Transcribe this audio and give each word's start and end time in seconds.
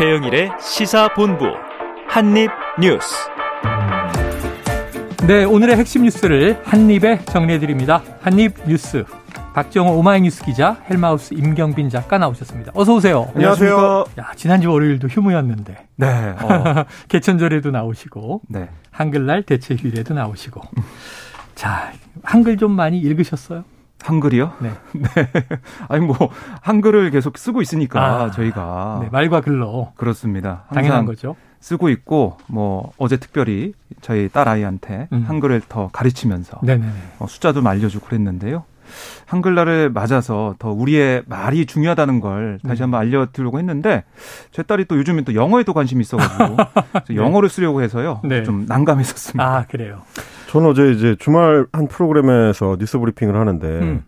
최영일의 0.00 0.52
시사본부 0.58 1.44
한입뉴스. 2.08 3.28
네, 5.26 5.44
오늘의 5.44 5.76
핵심 5.76 6.04
뉴스를 6.04 6.58
한입에 6.64 7.22
정리해드립니다. 7.26 8.02
한입뉴스. 8.22 9.04
박정호 9.52 9.98
오마이뉴스 9.98 10.42
기자, 10.46 10.78
헬마우스 10.88 11.34
임경빈 11.34 11.90
작가 11.90 12.16
나오셨습니다. 12.16 12.72
어서 12.74 12.94
오세요. 12.94 13.30
안녕하세요. 13.34 14.06
야, 14.20 14.32
지난주 14.36 14.72
월요일도 14.72 15.08
휴무였는데. 15.08 15.88
네. 15.96 16.06
어. 16.06 16.84
개천절에도 17.08 17.70
나오시고. 17.70 18.40
네. 18.48 18.70
한글날 18.90 19.42
대체 19.42 19.74
휴일에도 19.74 20.14
나오시고. 20.14 20.62
자, 21.54 21.92
한글 22.22 22.56
좀 22.56 22.72
많이 22.72 22.98
읽으셨어요? 22.98 23.64
한글이요? 24.02 24.52
네. 24.60 24.70
네. 24.92 25.08
아니 25.88 26.04
뭐 26.04 26.16
한글을 26.62 27.10
계속 27.10 27.38
쓰고 27.38 27.62
있으니까 27.62 28.00
아, 28.02 28.30
저희가 28.30 29.00
네, 29.02 29.08
말과 29.10 29.40
글로 29.40 29.92
그렇습니다. 29.96 30.64
당연한 30.72 31.04
거죠. 31.06 31.36
쓰고 31.60 31.90
있고 31.90 32.38
뭐 32.46 32.92
어제 32.96 33.18
특별히 33.18 33.74
저희 34.00 34.28
딸 34.28 34.48
아이한테 34.48 35.08
음. 35.12 35.24
한글을 35.26 35.62
더 35.68 35.90
가르치면서 35.92 36.60
네네네. 36.62 36.92
어, 37.18 37.26
숫자도 37.26 37.66
알려주고 37.66 38.06
그랬는데요. 38.06 38.64
한글날을 39.26 39.90
맞아서 39.90 40.56
더 40.58 40.72
우리의 40.72 41.22
말이 41.26 41.66
중요하다는 41.66 42.18
걸 42.20 42.58
다시 42.66 42.78
네. 42.78 42.84
한번 42.84 43.00
알려드리려고 43.00 43.58
했는데 43.58 44.04
제 44.50 44.62
딸이 44.62 44.86
또 44.86 44.96
요즘에 44.96 45.22
또 45.22 45.34
영어에도 45.34 45.72
관심이 45.72 46.00
있어가지고 46.00 46.56
네. 47.08 47.14
영어를 47.16 47.48
쓰려고 47.48 47.82
해서요 47.82 48.20
네. 48.24 48.42
좀 48.42 48.66
난감했었습니다. 48.66 49.44
아 49.44 49.64
그래요. 49.68 50.02
저는 50.50 50.68
어제 50.68 50.90
이제 50.90 51.14
주말 51.20 51.64
한 51.72 51.86
프로그램에서 51.86 52.76
뉴스 52.76 52.98
브리핑을 52.98 53.36
하는데 53.36 53.68
음. 53.68 54.02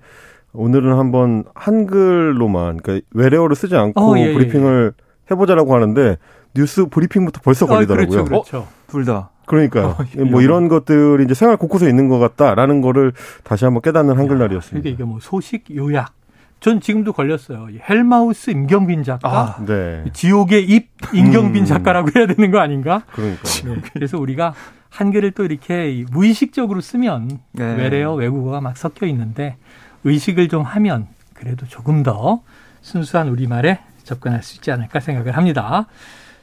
오늘은 0.52 0.98
한번 0.98 1.44
한글로만 1.54 2.78
그러니까 2.78 3.06
외래어를 3.12 3.54
쓰지 3.54 3.76
않고 3.76 4.00
어, 4.00 4.18
예, 4.18 4.22
예 4.22 4.32
브리핑을 4.34 4.92
예. 4.92 5.04
해보자라고 5.30 5.72
하는데 5.72 6.18
뉴스 6.52 6.86
브리핑부터 6.86 7.42
벌써 7.44 7.66
걸리더라고요. 7.66 8.20
아, 8.20 8.24
그렇죠, 8.24 8.28
그렇죠. 8.28 8.58
어? 8.58 8.68
둘 8.88 9.04
다. 9.04 9.30
그러니까 9.46 9.90
어, 9.90 10.24
뭐 10.28 10.42
이런 10.42 10.66
것들이 10.66 11.22
이제 11.22 11.32
생활 11.32 11.56
곳곳에 11.56 11.88
있는 11.88 12.08
것 12.08 12.18
같다라는 12.18 12.80
거를 12.80 13.12
다시 13.44 13.64
한번 13.64 13.80
깨닫는 13.80 14.18
한글날이었습니다. 14.18 14.80
이게 14.88 14.94
이게 14.94 15.04
뭐 15.04 15.18
소식 15.20 15.64
요약. 15.74 16.12
전 16.58 16.80
지금도 16.80 17.12
걸렸어요. 17.12 17.68
헬마우스 17.88 18.50
임경빈 18.50 19.02
작가, 19.02 19.28
아, 19.28 19.64
네. 19.64 20.04
지옥의 20.12 20.64
입 20.64 20.90
임경빈 21.12 21.62
음. 21.62 21.66
작가라고 21.66 22.10
해야 22.14 22.26
되는 22.26 22.52
거 22.52 22.58
아닌가? 22.58 23.02
그러니까. 23.12 23.42
네. 23.42 23.76
그래서 23.92 24.16
우리가 24.18 24.54
한글을 24.92 25.30
또 25.30 25.44
이렇게 25.44 26.04
무의식적으로 26.10 26.82
쓰면 26.82 27.40
네. 27.52 27.74
외래어 27.76 28.14
외국어가 28.14 28.60
막 28.60 28.76
섞여 28.76 29.06
있는데 29.06 29.56
의식을 30.04 30.48
좀 30.48 30.62
하면 30.62 31.08
그래도 31.32 31.66
조금 31.66 32.02
더 32.02 32.42
순수한 32.82 33.28
우리말에 33.28 33.80
접근할 34.04 34.42
수 34.42 34.56
있지 34.56 34.70
않을까 34.70 35.00
생각을 35.00 35.36
합니다. 35.36 35.86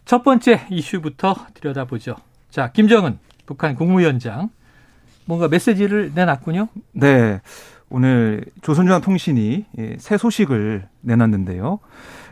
첫 0.06 0.24
번째 0.24 0.66
이슈부터 0.72 1.36
들여다보죠. 1.54 2.16
자, 2.50 2.72
김정은 2.72 3.20
북한 3.46 3.76
국무위원장 3.76 4.50
뭔가 5.26 5.48
메시지를 5.48 6.14
내놨군요. 6.16 6.70
네. 6.94 7.42
오늘 7.92 8.46
조선중앙 8.64 9.02
통신이 9.02 9.66
새 10.00 10.18
소식을 10.18 10.88
내놨는데요. 11.02 11.80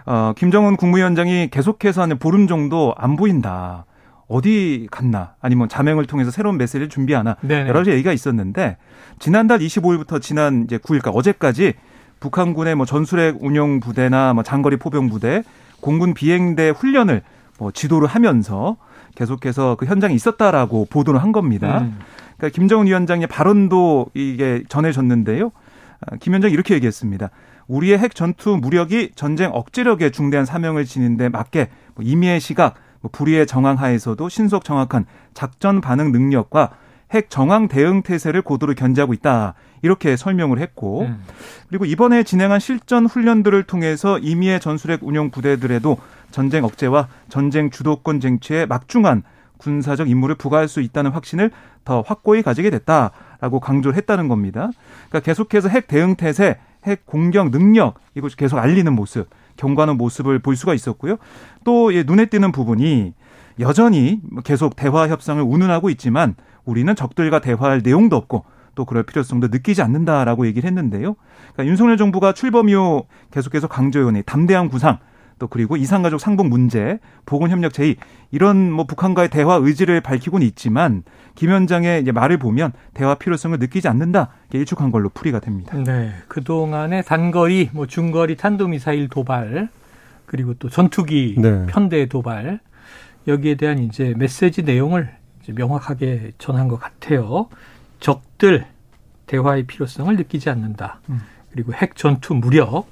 어, 0.08 0.34
김정은 0.36 0.78
국무위원장이 0.78 1.50
계속해서 1.52 2.02
한 2.02 2.18
보름 2.18 2.48
정도 2.48 2.96
안 2.98 3.16
보인다. 3.16 3.86
어디 4.28 4.88
갔나 4.92 5.36
아니면 5.42 5.70
자맹을 5.70 6.06
통해서 6.06 6.32
새로운 6.32 6.58
메시지를 6.58 6.90
준비하나 6.90 7.38
네네. 7.42 7.70
여러 7.70 7.80
가지 7.80 7.92
얘기가 7.92 8.12
있었는데 8.12 8.78
지난달 9.20 9.60
25일부터 9.60 10.22
지난 10.22 10.64
이제 10.64 10.78
9일까 10.78 11.16
어제까지 11.16 11.74
북한군의 12.20 12.76
뭐 12.76 12.86
전술핵 12.86 13.42
운용 13.42 13.80
부대나 13.80 14.34
뭐 14.34 14.44
장거리 14.44 14.78
포병 14.78 15.10
부대, 15.10 15.44
공군 15.80 16.14
비행대 16.14 16.70
훈련을 16.70 17.22
뭐 17.60 17.72
지도를 17.72 18.08
하면서 18.08 18.78
계속해서 19.16 19.76
그 19.76 19.86
현장에 19.86 20.14
있었다라고 20.14 20.88
보도를 20.90 21.22
한 21.22 21.32
겁니다. 21.32 21.80
음. 21.82 22.00
그러니까 22.38 22.56
김정은 22.56 22.88
위원장의 22.88 23.28
발언도 23.28 24.08
이게 24.14 24.64
전해졌는데요. 24.70 25.52
아, 26.02 26.16
김 26.18 26.34
위원장이 26.34 26.54
이렇게 26.54 26.76
얘기했습니다. 26.76 27.30
우리의 27.68 27.98
핵 27.98 28.16
전투 28.16 28.58
무력이 28.58 29.12
전쟁 29.16 29.52
억제력에 29.54 30.12
중대한 30.12 30.46
사명을 30.46 30.86
지는데 30.86 31.30
맞게 31.30 31.70
뭐 31.96 32.06
임의의 32.06 32.40
시각, 32.40 32.76
뭐 32.76 32.82
불의의 33.12 33.48
정황하에서도 33.48 34.30
신속 34.30 34.64
정확한 34.64 35.06
작전 35.34 35.82
반응 35.82 36.12
능력과 36.12 36.72
핵 37.12 37.30
정황 37.30 37.68
대응 37.68 38.02
태세를 38.02 38.42
고도로 38.42 38.74
견제하고 38.74 39.14
있다. 39.14 39.54
이렇게 39.82 40.18
설명을 40.18 40.60
했고 40.60 41.04
음. 41.04 41.24
그리고 41.70 41.86
이번에 41.86 42.24
진행한 42.24 42.60
실전 42.60 43.06
훈련들을 43.06 43.64
통해서 43.64 44.18
임의의 44.20 44.60
전술핵 44.60 45.04
운용 45.04 45.30
부대들에도 45.30 45.98
전쟁 46.32 46.64
억제와 46.66 47.08
전쟁 47.30 47.70
주도권 47.70 48.20
쟁취에 48.20 48.66
막중한 48.66 49.24
군사적 49.58 50.10
임무를 50.10 50.36
부과할 50.36 50.68
수 50.68 50.82
있다는 50.82 51.12
확신을 51.12 51.52
더 51.84 52.02
확고히 52.06 52.42
가지게 52.42 52.70
됐다라고 52.70 53.60
강조를 53.60 53.98
했다는 53.98 54.28
겁니다. 54.28 54.70
그러니까 55.10 55.20
계속해서 55.22 55.70
핵 55.70 55.88
대응 55.88 56.16
태세, 56.16 56.58
핵 56.86 57.06
공격 57.06 57.50
능력 57.50 57.96
이것을 58.16 58.38
계속 58.38 58.60
알리는 58.60 58.92
모습, 58.94 59.30
경고하는 59.58 59.98
모습을 59.98 60.40
볼 60.40 60.56
수가 60.56 60.74
있었고요. 60.74 61.18
또 61.64 61.92
눈에 61.92 62.28
띄는 62.28 62.52
부분이 62.52 63.14
여전히 63.60 64.22
계속 64.44 64.76
대화 64.76 65.08
협상을 65.08 65.42
운운하고 65.42 65.90
있지만 65.90 66.36
우리는 66.64 66.96
적들과 66.96 67.40
대화할 67.40 67.82
내용도 67.84 68.16
없고 68.16 68.46
또 68.76 68.86
그럴 68.86 69.04
필요성도 69.04 69.48
느끼지 69.48 69.82
않는다라고 69.82 70.46
얘기를 70.46 70.68
했는데요. 70.68 71.16
그러니까 71.54 71.66
윤석열 71.66 71.98
정부가 71.98 72.34
출범 72.34 72.70
이후 72.70 73.06
계속해서 73.32 73.68
강조해온 73.68 74.22
담대한 74.26 74.70
구상 74.70 75.00
또 75.40 75.48
그리고 75.48 75.78
이산가족 75.78 76.20
상봉 76.20 76.50
문제, 76.50 77.00
보건협력 77.26 77.74
제의 77.74 77.96
이런 78.32 78.72
뭐 78.72 78.86
북한과의 78.86 79.30
대화 79.30 79.56
의지를 79.56 80.02
밝히고는 80.02 80.46
있지만 80.48 81.04
김 81.36 81.50
위원장의 81.50 82.02
이제 82.02 82.12
말을 82.12 82.38
보면 82.38 82.74
대화 82.94 83.16
필요성을 83.16 83.58
느끼지 83.60 83.88
않는다 83.88 84.30
일축한 84.54 84.92
걸로 84.92 85.10
풀이가 85.10 85.40
됩니다. 85.40 85.78
네, 85.78 86.14
그 86.28 86.44
동안의 86.44 87.04
단거리, 87.04 87.70
뭐 87.74 87.86
중거리 87.86 88.36
탄도미사일 88.36 89.08
도발 89.10 89.70
그리고 90.26 90.54
또 90.56 90.70
전투기 90.70 91.36
네. 91.38 91.66
편대 91.68 92.08
도발 92.08 92.60
여기에 93.28 93.56
대한 93.56 93.80
이제 93.80 94.14
메시지 94.18 94.64
내용을 94.64 95.10
이제 95.42 95.54
명확하게 95.54 96.34
전한 96.38 96.68
것 96.68 96.80
같아요. 96.80 97.50
적들 98.00 98.66
대화의 99.28 99.68
필요성을 99.68 100.16
느끼지 100.16 100.50
않는다. 100.50 101.00
음. 101.10 101.22
그리고 101.52 101.74
핵 101.74 101.96
전투 101.96 102.34
무력 102.34 102.90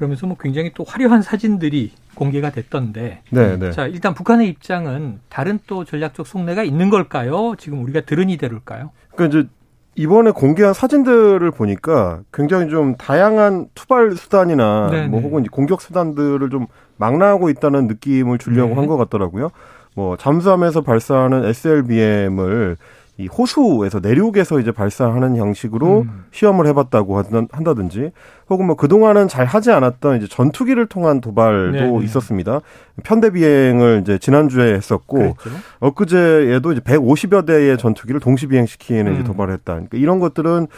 그러면서 0.00 0.26
뭐 0.26 0.34
굉장히 0.40 0.70
또 0.74 0.82
화려한 0.82 1.20
사진들이 1.20 1.92
공개가 2.14 2.50
됐던데. 2.50 3.20
네, 3.28 3.58
네. 3.58 3.70
자, 3.70 3.86
일단 3.86 4.14
북한의 4.14 4.48
입장은 4.48 5.20
다른 5.28 5.58
또 5.66 5.84
전략적 5.84 6.26
속내가 6.26 6.64
있는 6.64 6.88
걸까요? 6.88 7.54
지금 7.58 7.82
우리가 7.82 8.00
들은 8.00 8.30
이대로일까요? 8.30 8.92
그러니까 9.14 9.38
이제 9.38 9.48
이번에 9.96 10.30
공개한 10.30 10.72
사진들을 10.72 11.50
보니까 11.50 12.20
굉장히 12.32 12.70
좀 12.70 12.96
다양한 12.96 13.66
투발 13.74 14.12
수단이나 14.12 14.88
네네. 14.90 15.08
뭐 15.08 15.20
네. 15.20 15.26
혹은 15.26 15.44
공격 15.44 15.82
수단들을 15.82 16.48
좀 16.48 16.66
망라하고 16.96 17.50
있다는 17.50 17.86
느낌을 17.86 18.38
주려고 18.38 18.70
네. 18.70 18.76
한것 18.76 18.96
같더라고요. 18.96 19.50
뭐 19.94 20.16
잠수함에서 20.16 20.80
발사하는 20.80 21.44
SLBM을 21.44 22.78
이 23.20 23.26
호수에서 23.26 24.00
내륙에서 24.00 24.60
이제 24.60 24.72
발사하는 24.72 25.36
형식으로 25.36 26.00
음. 26.02 26.24
시험을 26.30 26.66
해봤다고 26.68 27.22
한다든지 27.50 28.12
혹은 28.48 28.66
뭐 28.66 28.76
그동안은 28.76 29.28
잘 29.28 29.44
하지 29.44 29.70
않았던 29.70 30.16
이제 30.16 30.26
전투기를 30.26 30.86
통한 30.86 31.20
도발도 31.20 31.72
네네. 31.72 32.04
있었습니다. 32.04 32.60
편대 33.04 33.30
비행을 33.30 34.00
이제 34.02 34.16
지난주에 34.16 34.72
했었고 34.72 35.16
그랬죠. 35.16 35.50
엊그제에도 35.80 36.72
이제 36.72 36.80
150여 36.80 37.44
대의 37.44 37.76
전투기를 37.76 38.20
동시 38.20 38.46
비행시키는 38.46 39.08
음. 39.08 39.14
이제 39.14 39.24
도발을 39.24 39.52
했다. 39.52 39.74
그러니까 39.74 39.98
이런 39.98 40.18
것들은 40.18 40.68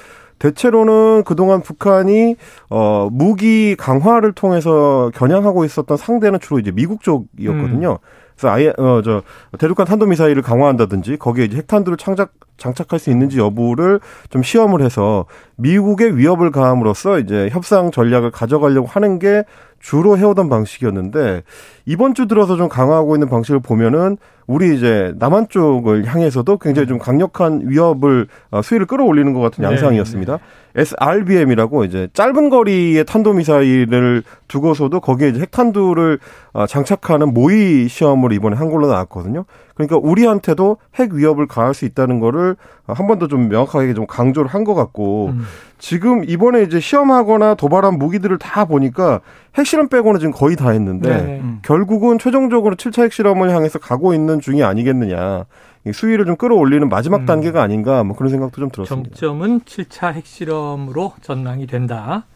대체로는 0.40 1.22
그동안 1.24 1.62
북한이 1.62 2.34
어 2.68 3.08
무기 3.12 3.76
강화를 3.76 4.32
통해서 4.32 5.12
겨냥하고 5.14 5.64
있었던 5.64 5.96
상대는 5.96 6.40
주로 6.40 6.58
이제 6.58 6.72
미국 6.72 7.02
쪽이었거든요. 7.02 7.92
음. 7.92 8.21
그래서 8.42 8.50
아예 8.50 8.72
어 8.76 9.00
저 9.04 9.22
대륙간 9.58 9.86
탄도 9.86 10.06
미사일을 10.06 10.42
강화한다든지 10.42 11.16
거기에 11.16 11.44
이제 11.44 11.56
핵탄두를 11.58 11.96
창작 11.96 12.32
장착할 12.56 12.98
수 12.98 13.10
있는지 13.10 13.38
여부를 13.38 14.00
좀 14.30 14.42
시험을 14.42 14.82
해서 14.82 15.26
미국의 15.56 16.16
위협을 16.16 16.50
가함으로써 16.50 17.18
이제 17.18 17.48
협상 17.50 17.90
전략을 17.90 18.30
가져가려고 18.30 18.86
하는 18.86 19.18
게 19.18 19.44
주로 19.80 20.16
해오던 20.18 20.48
방식이었는데 20.48 21.42
이번 21.86 22.14
주 22.14 22.26
들어서 22.26 22.56
좀 22.56 22.68
강화하고 22.68 23.16
있는 23.16 23.28
방식을 23.28 23.60
보면은 23.60 24.16
우리 24.52 24.76
이제 24.76 25.14
남한 25.18 25.46
쪽을 25.48 26.04
향해서도 26.06 26.58
굉장히 26.58 26.86
좀 26.86 26.98
강력한 26.98 27.62
위협을 27.64 28.26
어, 28.50 28.60
수위를 28.62 28.86
끌어올리는 28.86 29.32
것 29.32 29.40
같은 29.40 29.62
네, 29.62 29.68
양상이었습니다. 29.70 30.32
네, 30.36 30.38
네. 30.74 30.80
SRBM이라고 30.82 31.84
이제 31.84 32.08
짧은 32.14 32.48
거리의 32.48 33.04
탄도 33.04 33.34
미사일을 33.34 34.22
두고서도 34.48 35.00
거기에 35.00 35.28
이제 35.28 35.40
핵탄두를 35.40 36.18
어, 36.52 36.66
장착하는 36.66 37.32
모의 37.34 37.88
시험을 37.88 38.32
이번에 38.32 38.56
한 38.56 38.70
걸로 38.70 38.86
나왔거든요. 38.86 39.44
그러니까 39.74 39.96
우리한테도 39.96 40.76
핵 40.96 41.12
위협을 41.12 41.46
가할 41.46 41.72
수 41.74 41.84
있다는 41.86 42.20
거를 42.20 42.56
한 42.86 43.06
번 43.06 43.18
더 43.18 43.26
좀 43.28 43.48
명확하게 43.48 43.94
좀 43.94 44.06
강조를 44.06 44.50
한 44.50 44.64
것 44.64 44.74
같고 44.74 45.28
음. 45.34 45.44
지금 45.78 46.24
이번에 46.28 46.62
이제 46.62 46.78
시험하거나 46.78 47.54
도발한 47.54 47.98
무기들을 47.98 48.38
다 48.38 48.64
보니까 48.66 49.20
핵실험 49.56 49.88
빼고는 49.88 50.20
지금 50.20 50.32
거의 50.32 50.56
다 50.56 50.70
했는데 50.70 51.08
네. 51.10 51.40
음. 51.42 51.58
결국은 51.62 52.18
최종적으로 52.18 52.76
7차 52.76 53.02
핵실험을 53.04 53.50
향해서 53.50 53.78
가고 53.78 54.14
있는 54.14 54.40
중이 54.42 54.62
아니겠느냐. 54.62 55.46
수위를 55.92 56.26
좀 56.26 56.36
끌어올리는 56.36 56.88
마지막 56.88 57.22
음. 57.22 57.26
단계가 57.26 57.62
아닌가 57.62 58.04
뭐 58.04 58.14
그런 58.14 58.30
생각도 58.30 58.60
좀 58.60 58.70
들었습니다. 58.70 59.16
정점은 59.16 59.60
7차 59.60 60.12
핵실험으로 60.12 61.14
전망이 61.22 61.66
된다. 61.66 62.26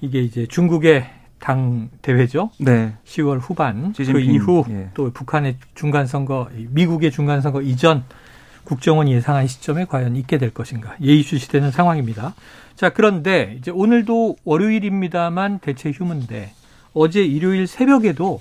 이게 0.00 0.20
이제 0.20 0.46
중국의 0.46 1.06
당 1.38 1.90
대회죠. 2.00 2.50
네. 2.58 2.94
10월 3.04 3.38
후반 3.40 3.92
그 3.92 4.20
이후 4.20 4.64
예. 4.70 4.90
또 4.94 5.10
북한의 5.10 5.56
중간 5.74 6.06
선거, 6.06 6.48
미국의 6.70 7.10
중간 7.10 7.40
선거 7.40 7.60
이전 7.60 8.04
국정원 8.64 9.08
예상한 9.08 9.46
시점에 9.46 9.84
과연 9.84 10.16
있게 10.16 10.38
될 10.38 10.50
것인가 10.50 10.96
예의주시되는 11.00 11.70
상황입니다. 11.70 12.34
자 12.74 12.90
그런데 12.90 13.56
이제 13.58 13.70
오늘도 13.70 14.36
월요일입니다만 14.44 15.60
대체 15.60 15.90
휴문데 15.90 16.52
어제 16.92 17.22
일요일 17.24 17.66
새벽에도 17.66 18.40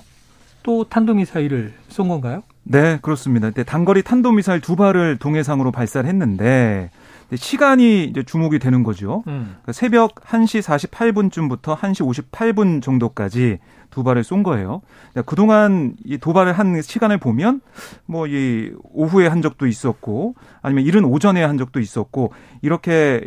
또 0.63 0.85
탄도미사일을 0.85 1.73
쏜 1.89 2.07
건가요? 2.07 2.43
네, 2.67 2.97
그렇습니다. 3.01 3.51
단거리 3.51 4.01
탄도미사일 4.01 4.59
두 4.59 4.75
발을 4.75 5.17
동해상으로 5.17 5.71
발사를 5.71 6.07
했는데 6.09 6.89
시간이 7.33 8.05
이제 8.05 8.23
주목이 8.23 8.59
되는 8.59 8.83
거죠. 8.83 9.23
음. 9.27 9.55
그러니까 9.61 9.71
새벽 9.71 10.15
1시 10.15 10.61
48분쯤부터 10.89 11.77
1시 11.77 12.31
58분 12.31 12.81
정도까지 12.81 13.59
두 13.91 14.03
발을 14.03 14.23
쏜 14.23 14.43
거예요. 14.43 14.81
그동안 15.25 15.93
이 16.03 16.17
도발을 16.17 16.53
한 16.53 16.81
시간을 16.81 17.17
보면 17.19 17.61
뭐 18.05 18.27
이 18.27 18.71
오후에 18.93 19.27
한 19.27 19.41
적도 19.41 19.67
있었고 19.67 20.35
아니면 20.61 20.85
이른 20.85 21.05
오전에 21.05 21.43
한 21.43 21.57
적도 21.57 21.79
있었고 21.79 22.33
이렇게 22.61 23.21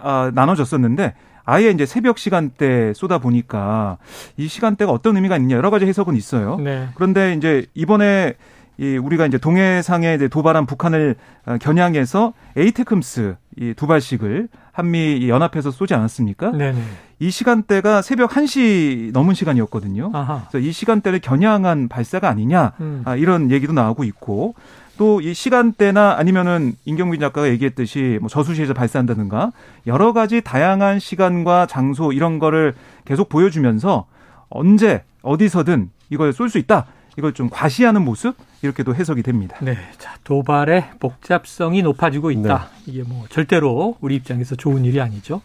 아, 0.00 0.30
나눠졌었는데 0.34 1.14
아예 1.44 1.70
이제 1.70 1.84
새벽 1.84 2.18
시간대 2.18 2.92
쏘다 2.94 3.18
보니까 3.18 3.98
이 4.36 4.48
시간대가 4.48 4.92
어떤 4.92 5.16
의미가 5.16 5.36
있느냐 5.36 5.56
여러 5.56 5.70
가지 5.70 5.84
해석은 5.84 6.16
있어요. 6.16 6.56
네. 6.56 6.88
그런데 6.94 7.34
이제 7.34 7.66
이번에 7.74 8.34
이 8.78 8.96
우리가 8.96 9.26
이제 9.26 9.38
동해상에 9.38 10.14
이제 10.14 10.28
도발한 10.28 10.66
북한을 10.66 11.16
어, 11.46 11.56
겨냥해서 11.60 12.32
에이테크스 12.56 13.36
이 13.60 13.74
두 13.76 13.86
발씩을 13.86 14.48
한미 14.72 15.28
연합해서 15.28 15.70
쏘지 15.70 15.94
않았습니까? 15.94 16.50
네네. 16.50 16.82
이 17.20 17.30
시간대가 17.30 18.02
새벽 18.02 18.30
1시 18.30 19.12
넘은 19.12 19.34
시간이었거든요. 19.34 20.10
아하. 20.12 20.46
그래서 20.50 20.66
이 20.66 20.72
시간대를 20.72 21.20
겨냥한 21.20 21.86
발사가 21.88 22.28
아니냐 22.28 22.72
음. 22.80 23.02
아, 23.04 23.14
이런 23.14 23.52
얘기도 23.52 23.72
나오고 23.72 24.02
있고 24.04 24.54
또 24.98 25.20
이 25.20 25.34
시간대나 25.34 26.16
아니면은 26.18 26.72
임경민 26.84 27.20
작가가 27.20 27.48
얘기했듯이 27.48 28.18
뭐 28.20 28.28
저수지에서 28.28 28.74
발사한다든가 28.74 29.52
여러 29.86 30.12
가지 30.12 30.40
다양한 30.40 30.98
시간과 30.98 31.66
장소 31.66 32.12
이런 32.12 32.38
거를 32.40 32.74
계속 33.04 33.28
보여주면서 33.28 34.06
언제 34.50 35.02
어디서든 35.22 35.90
이걸 36.10 36.32
쏠 36.32 36.48
수 36.48 36.58
있다. 36.58 36.86
이걸 37.16 37.32
좀 37.32 37.48
과시하는 37.50 38.02
모습 38.02 38.36
이렇게도 38.62 38.94
해석이 38.94 39.22
됩니다. 39.22 39.56
네, 39.60 39.76
자 39.98 40.16
도발의 40.24 40.90
복잡성이 41.00 41.82
높아지고 41.82 42.30
있다. 42.30 42.70
네. 42.84 42.92
이게 42.92 43.02
뭐 43.02 43.26
절대로 43.28 43.96
우리 44.00 44.16
입장에서 44.16 44.56
좋은 44.56 44.84
일이 44.84 45.00
아니죠. 45.00 45.42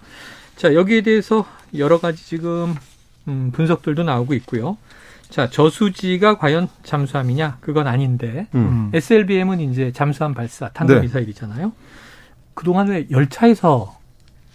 자 0.56 0.74
여기에 0.74 1.02
대해서 1.02 1.46
여러 1.78 2.00
가지 2.00 2.26
지금 2.26 2.76
음, 3.28 3.52
분석들도 3.54 4.04
나오고 4.04 4.34
있고요. 4.36 4.78
자 5.30 5.50
저수지가 5.50 6.40
과연 6.40 6.68
잠수함이냐 6.84 7.58
그건 7.60 7.88
아닌데 7.88 8.48
음. 8.56 8.90
SLBM은 8.94 9.60
이제 9.60 9.92
잠수함 9.92 10.34
발사 10.34 10.70
탄도 10.70 10.96
네. 10.96 11.02
미사일이잖아요. 11.02 11.72
그 12.56 12.66
동안 12.66 12.88
왜 12.88 13.06
열차에서 13.12 13.98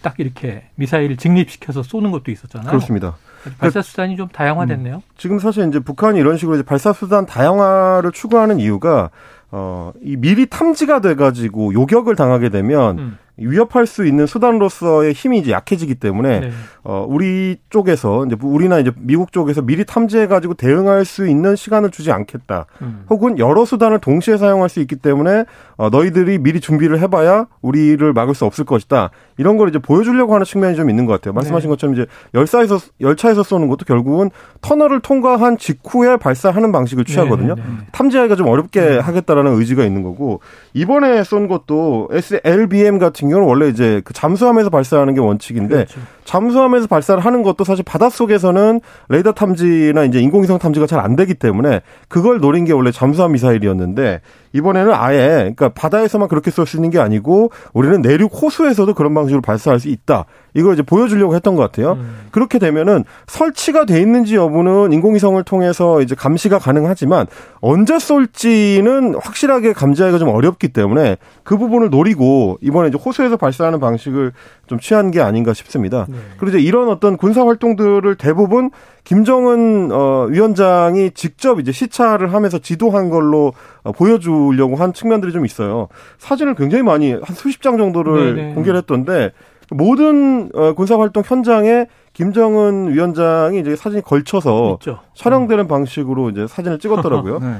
딱 0.01 0.19
이렇게 0.19 0.67
미사일을 0.75 1.17
직립시켜서 1.17 1.81
쏘는 1.81 2.11
것도 2.11 2.29
있었잖아요. 2.31 2.69
그렇습니다. 2.69 3.17
발사 3.57 3.81
수단이 3.81 4.15
좀 4.17 4.27
다양화됐네요. 4.27 4.95
음. 4.95 5.01
지금 5.17 5.39
사실 5.39 5.67
이제 5.67 5.79
북한이 5.79 6.19
이런 6.19 6.37
식으로 6.37 6.55
이제 6.55 6.63
발사 6.63 6.93
수단 6.93 7.25
다양화를 7.25 8.11
추구하는 8.11 8.59
이유가 8.59 9.09
어, 9.51 9.93
이 10.01 10.17
미리 10.17 10.47
탐지가 10.47 11.01
돼가지고 11.01 11.73
요격을 11.73 12.15
당하게 12.15 12.49
되면 12.49 12.99
음. 12.99 13.17
위협할 13.37 13.85
수 13.85 14.05
있는 14.05 14.25
수단으로서의 14.25 15.13
힘이 15.13 15.39
이제 15.39 15.51
약해지기 15.51 15.95
때문에 15.95 16.39
네. 16.39 16.51
어 16.83 17.05
우리 17.07 17.57
쪽에서 17.69 18.25
이제 18.25 18.35
우리나 18.41 18.79
이제 18.79 18.91
미국 18.95 19.31
쪽에서 19.31 19.61
미리 19.61 19.83
탐지해 19.85 20.27
가지고 20.27 20.53
대응할 20.53 21.03
수 21.03 21.27
있는 21.27 21.55
시간을 21.55 21.91
주지 21.91 22.11
않겠다. 22.11 22.65
음. 22.81 23.05
혹은 23.09 23.37
여러 23.37 23.65
수단을 23.65 23.99
동시에 23.99 24.37
사용할 24.37 24.69
수 24.69 24.79
있기 24.79 24.95
때문에 24.95 25.45
어 25.77 25.89
너희들이 25.89 26.37
미리 26.37 26.59
준비를 26.59 26.99
해 26.99 27.07
봐야 27.07 27.47
우리를 27.61 28.13
막을 28.13 28.35
수 28.35 28.45
없을 28.45 28.63
것이다. 28.63 29.09
이런 29.37 29.57
걸 29.57 29.69
이제 29.69 29.79
보여주려고 29.79 30.33
하는 30.33 30.45
측면이 30.45 30.75
좀 30.75 30.89
있는 30.89 31.05
것 31.05 31.13
같아요. 31.13 31.33
말씀하신 31.33 31.69
네. 31.69 31.73
것처럼 31.73 31.95
이제 31.95 32.05
열사에서 32.33 32.79
열차에서 33.01 33.43
쏘는 33.43 33.67
것도 33.67 33.85
결국은 33.85 34.29
터널을 34.61 35.01
통과한 35.01 35.57
직후에 35.57 36.17
발사하는 36.17 36.71
방식을 36.71 37.03
취하거든요. 37.05 37.55
네, 37.55 37.61
네, 37.61 37.67
네. 37.79 37.85
탐지하기가 37.91 38.35
좀 38.35 38.47
어렵게 38.47 38.79
네. 38.79 38.99
하겠다라는 38.99 39.53
의지가 39.53 39.83
있는 39.83 40.03
거고 40.03 40.41
이번에 40.73 41.23
쏜 41.23 41.47
것도 41.47 42.09
SLBM 42.11 42.99
같은 42.99 43.15
같은 43.15 43.29
경우는 43.29 43.47
원래 43.47 43.69
이제 43.69 44.01
그 44.03 44.13
잠수함에서 44.13 44.69
발사하는 44.69 45.13
게 45.13 45.21
원칙인데 45.21 45.75
그렇죠. 45.75 45.99
잠수함에서 46.25 46.87
발사를 46.87 47.23
하는 47.23 47.43
것도 47.43 47.63
사실 47.63 47.85
바닷속에서는 47.85 48.81
레이더 49.09 49.31
탐지나 49.31 50.03
이제 50.03 50.19
인공위성 50.19 50.59
탐지가 50.59 50.87
잘 50.87 51.05
안 51.05 51.15
되기 51.15 51.35
때문에 51.35 51.81
그걸 52.07 52.39
노린 52.39 52.65
게 52.65 52.73
원래 52.73 52.89
잠수함 52.91 53.33
미사일이었는데 53.33 54.21
이번에는 54.53 54.91
아예 54.93 55.27
그러니까 55.55 55.69
바다에서만 55.69 56.27
그렇게 56.27 56.49
쏠 56.51 56.65
수 56.65 56.77
있는 56.77 56.89
게 56.89 56.99
아니고 56.99 57.51
우리는 57.73 58.01
내륙 58.01 58.31
호수에서도 58.41 58.91
그런 58.95 59.13
방식으로 59.13 59.41
발사할 59.41 59.79
수 59.79 59.87
있다. 59.87 60.25
이걸 60.55 60.73
이제 60.73 60.81
보여주려고 60.81 61.35
했던 61.35 61.55
것 61.55 61.61
같아요. 61.61 61.93
음. 61.93 62.27
그렇게 62.31 62.59
되면은 62.59 63.03
설치가 63.27 63.85
돼 63.85 63.99
있는지 64.01 64.35
여부는 64.35 64.93
인공위성을 64.93 65.41
통해서 65.43 66.01
이제 66.01 66.15
감시가 66.15 66.59
가능하지만 66.59 67.27
언제 67.59 67.99
쏠지는 67.99 69.15
확실하게 69.15 69.73
감지하기가 69.73 70.17
좀 70.17 70.29
어렵기 70.29 70.69
때문에 70.69 71.17
그 71.43 71.57
부분을 71.57 71.89
노리고 71.89 72.57
이번에 72.61 72.87
이제 72.87 72.97
호수에서 72.97 73.37
발사하는 73.37 73.79
방식을 73.79 74.31
좀 74.67 74.79
취한 74.79 75.11
게 75.11 75.21
아닌가 75.21 75.53
싶습니다. 75.53 76.05
네. 76.09 76.15
그리고 76.37 76.57
이제 76.57 76.65
이런 76.65 76.89
어떤 76.89 77.17
군사 77.17 77.45
활동들을 77.45 78.15
대부분 78.15 78.71
김정은 79.03 79.91
어 79.91 80.25
위원장이 80.29 81.11
직접 81.11 81.59
이제 81.59 81.71
시찰을 81.71 82.33
하면서 82.33 82.57
지도한 82.57 83.09
걸로 83.09 83.53
어, 83.83 83.91
보여주려고 83.91 84.77
한 84.77 84.93
측면들이 84.93 85.31
좀 85.31 85.45
있어요. 85.45 85.89
사진을 86.17 86.55
굉장히 86.55 86.83
많이 86.83 87.11
한 87.11 87.35
수십 87.35 87.61
장 87.61 87.77
정도를 87.77 88.35
네네. 88.35 88.47
네. 88.47 88.53
공개를 88.55 88.77
했던데 88.79 89.31
모든 89.71 90.49
어, 90.53 90.73
군사 90.73 90.97
활동 90.99 91.23
현장에 91.25 91.87
김정은 92.13 92.93
위원장이 92.93 93.59
이제 93.59 93.75
사진이 93.75 94.01
걸쳐서 94.03 94.77
있죠. 94.79 94.99
촬영되는 95.15 95.67
방식으로 95.67 96.29
이제 96.29 96.47
사진을 96.47 96.79
찍었더라고요. 96.79 97.39
네. 97.43 97.57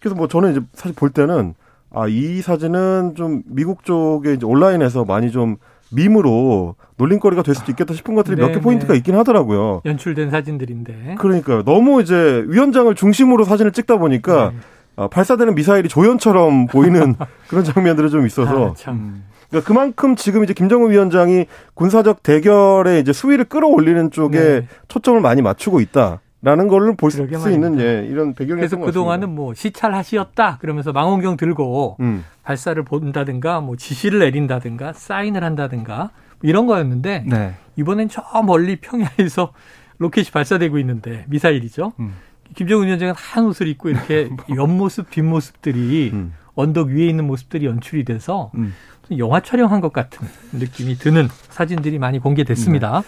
그래서 0.00 0.14
뭐 0.16 0.28
저는 0.28 0.52
이제 0.52 0.60
사실 0.74 0.94
볼 0.94 1.10
때는 1.10 1.54
아, 1.92 2.06
이 2.08 2.40
사진은 2.42 3.14
좀 3.16 3.42
미국 3.46 3.84
쪽에 3.84 4.32
이제 4.34 4.44
온라인에서 4.46 5.04
많이 5.04 5.30
좀 5.30 5.56
밈으로 5.92 6.74
놀림거리가 6.96 7.42
될 7.42 7.54
수도 7.54 7.70
있겠다 7.72 7.94
싶은 7.94 8.14
것들이 8.14 8.36
몇 8.36 8.52
개 8.52 8.60
포인트가 8.60 8.94
있긴 8.94 9.14
하더라고요. 9.16 9.82
연출된 9.84 10.30
사진들인데. 10.30 11.16
그러니까요. 11.18 11.62
너무 11.62 12.00
이제 12.02 12.44
위원장을 12.48 12.92
중심으로 12.94 13.44
사진을 13.44 13.72
찍다 13.72 13.98
보니까 13.98 14.50
네. 14.50 14.56
어, 14.96 15.08
발사되는 15.08 15.54
미사일이 15.54 15.88
조연처럼 15.88 16.66
보이는 16.66 17.14
그런 17.48 17.64
장면들이 17.64 18.10
좀 18.10 18.26
있어서. 18.26 18.70
아, 18.70 18.74
참. 18.74 19.22
그러니까 19.54 19.68
그만큼 19.68 20.16
지금 20.16 20.42
이제 20.42 20.52
김정은 20.52 20.90
위원장이 20.90 21.46
군사적 21.74 22.22
대결의 22.24 23.00
이제 23.00 23.12
수위를 23.12 23.44
끌어올리는 23.44 24.10
쪽에 24.10 24.38
네. 24.38 24.68
초점을 24.88 25.20
많이 25.20 25.42
맞추고 25.42 25.80
있다. 25.80 26.20
라는 26.42 26.68
걸로 26.68 26.94
볼 26.94 27.10
수 27.10 27.22
있는 27.50 27.80
예, 27.80 28.06
이런 28.06 28.34
배경이 28.34 28.58
그래서 28.58 28.76
그동안은 28.76 29.34
뭐 29.34 29.54
시찰하시었다 29.54 30.58
그러면서 30.58 30.92
망원경 30.92 31.38
들고 31.38 31.96
음. 32.00 32.22
발사를 32.42 32.82
본다든가 32.82 33.62
뭐 33.62 33.76
지시를 33.76 34.18
내린다든가 34.18 34.92
사인을 34.92 35.42
한다든가 35.42 36.10
이런 36.42 36.66
거였는데 36.66 37.24
네. 37.26 37.54
이번엔 37.76 38.10
저 38.10 38.22
멀리 38.44 38.76
평야에서 38.76 39.52
로켓이 39.96 40.26
발사되고 40.32 40.78
있는데 40.80 41.24
미사일이죠. 41.28 41.94
음. 42.00 42.12
김정은 42.54 42.88
위원장은 42.88 43.14
하얀 43.16 43.46
옷을 43.48 43.66
입고 43.68 43.88
이렇게 43.88 44.28
옆모습 44.54 45.10
뒷모습들이 45.10 46.10
음. 46.12 46.34
언덕 46.56 46.88
위에 46.88 47.06
있는 47.06 47.26
모습들이 47.26 47.64
연출이 47.64 48.04
돼서 48.04 48.50
음. 48.56 48.74
영화 49.18 49.40
촬영한 49.40 49.80
것 49.80 49.92
같은 49.92 50.26
느낌이 50.52 50.96
드는 50.96 51.28
사진들이 51.50 51.98
많이 51.98 52.18
공개됐습니다. 52.18 53.00
네. 53.00 53.06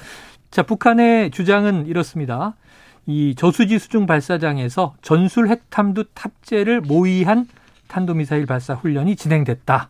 자, 0.50 0.62
북한의 0.62 1.30
주장은 1.30 1.86
이렇습니다. 1.86 2.54
이 3.06 3.34
저수지 3.36 3.78
수중 3.78 4.06
발사장에서 4.06 4.94
전술 5.00 5.48
핵탐두 5.48 6.04
탑재를 6.14 6.80
모의한 6.80 7.46
탄도미사일 7.88 8.46
발사 8.46 8.74
훈련이 8.74 9.16
진행됐다. 9.16 9.88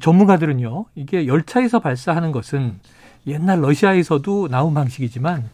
전문가들은요, 0.00 0.86
이게 0.94 1.26
열차에서 1.26 1.78
발사하는 1.80 2.32
것은 2.32 2.78
옛날 3.26 3.62
러시아에서도 3.62 4.48
나온 4.48 4.74
방식이지만 4.74 5.48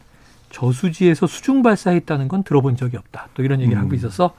저수지에서 0.51 1.27
수중 1.27 1.63
발사했다는 1.63 2.29
건 2.29 2.43
들어본 2.43 2.77
적이 2.77 2.97
없다. 2.97 3.29
또 3.35 3.43
이런 3.45 3.61
얘기를 3.61 3.79
음. 3.79 3.85
하고 3.85 3.95
있어서 3.95 4.35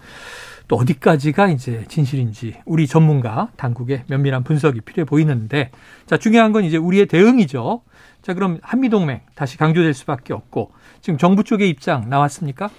또 0.67 0.75
어디까지가 0.77 1.49
이제 1.49 1.85
진실인지 1.87 2.55
우리 2.65 2.87
전문가 2.87 3.49
당국의 3.57 4.03
면밀한 4.07 4.43
분석이 4.43 4.81
필요해 4.81 5.05
보이는데 5.05 5.71
자 6.05 6.17
중요한 6.17 6.51
건 6.51 6.63
이제 6.63 6.77
우리의 6.77 7.07
대응이죠. 7.07 7.81
자 8.21 8.33
그럼 8.33 8.59
한미동맹 8.61 9.21
다시 9.35 9.57
강조될 9.57 9.93
수밖에 9.93 10.33
없고 10.33 10.71
지금 11.01 11.17
정부 11.17 11.43
쪽의 11.43 11.69
입장 11.69 12.09
나왔습니까? 12.09 12.69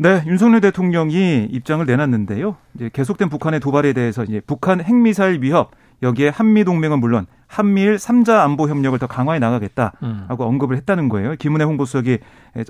네, 0.00 0.22
윤석열 0.26 0.60
대통령이 0.60 1.48
입장을 1.50 1.84
내놨는데요. 1.84 2.56
이제 2.76 2.90
계속된 2.92 3.28
북한의 3.28 3.58
도발에 3.58 3.92
대해서 3.94 4.22
이제 4.22 4.40
북한 4.46 4.80
핵미사일 4.80 5.42
위협 5.42 5.72
여기에 6.02 6.28
한미 6.28 6.64
동맹은 6.64 7.00
물론 7.00 7.26
한미일 7.46 7.96
3자 7.96 8.40
안보 8.40 8.68
협력을 8.68 8.98
더 8.98 9.06
강화해 9.06 9.38
나가겠다라고 9.38 9.98
음. 10.04 10.26
언급을 10.28 10.76
했다는 10.76 11.08
거예요. 11.08 11.34
김은혜 11.36 11.64
홍보수석이 11.64 12.18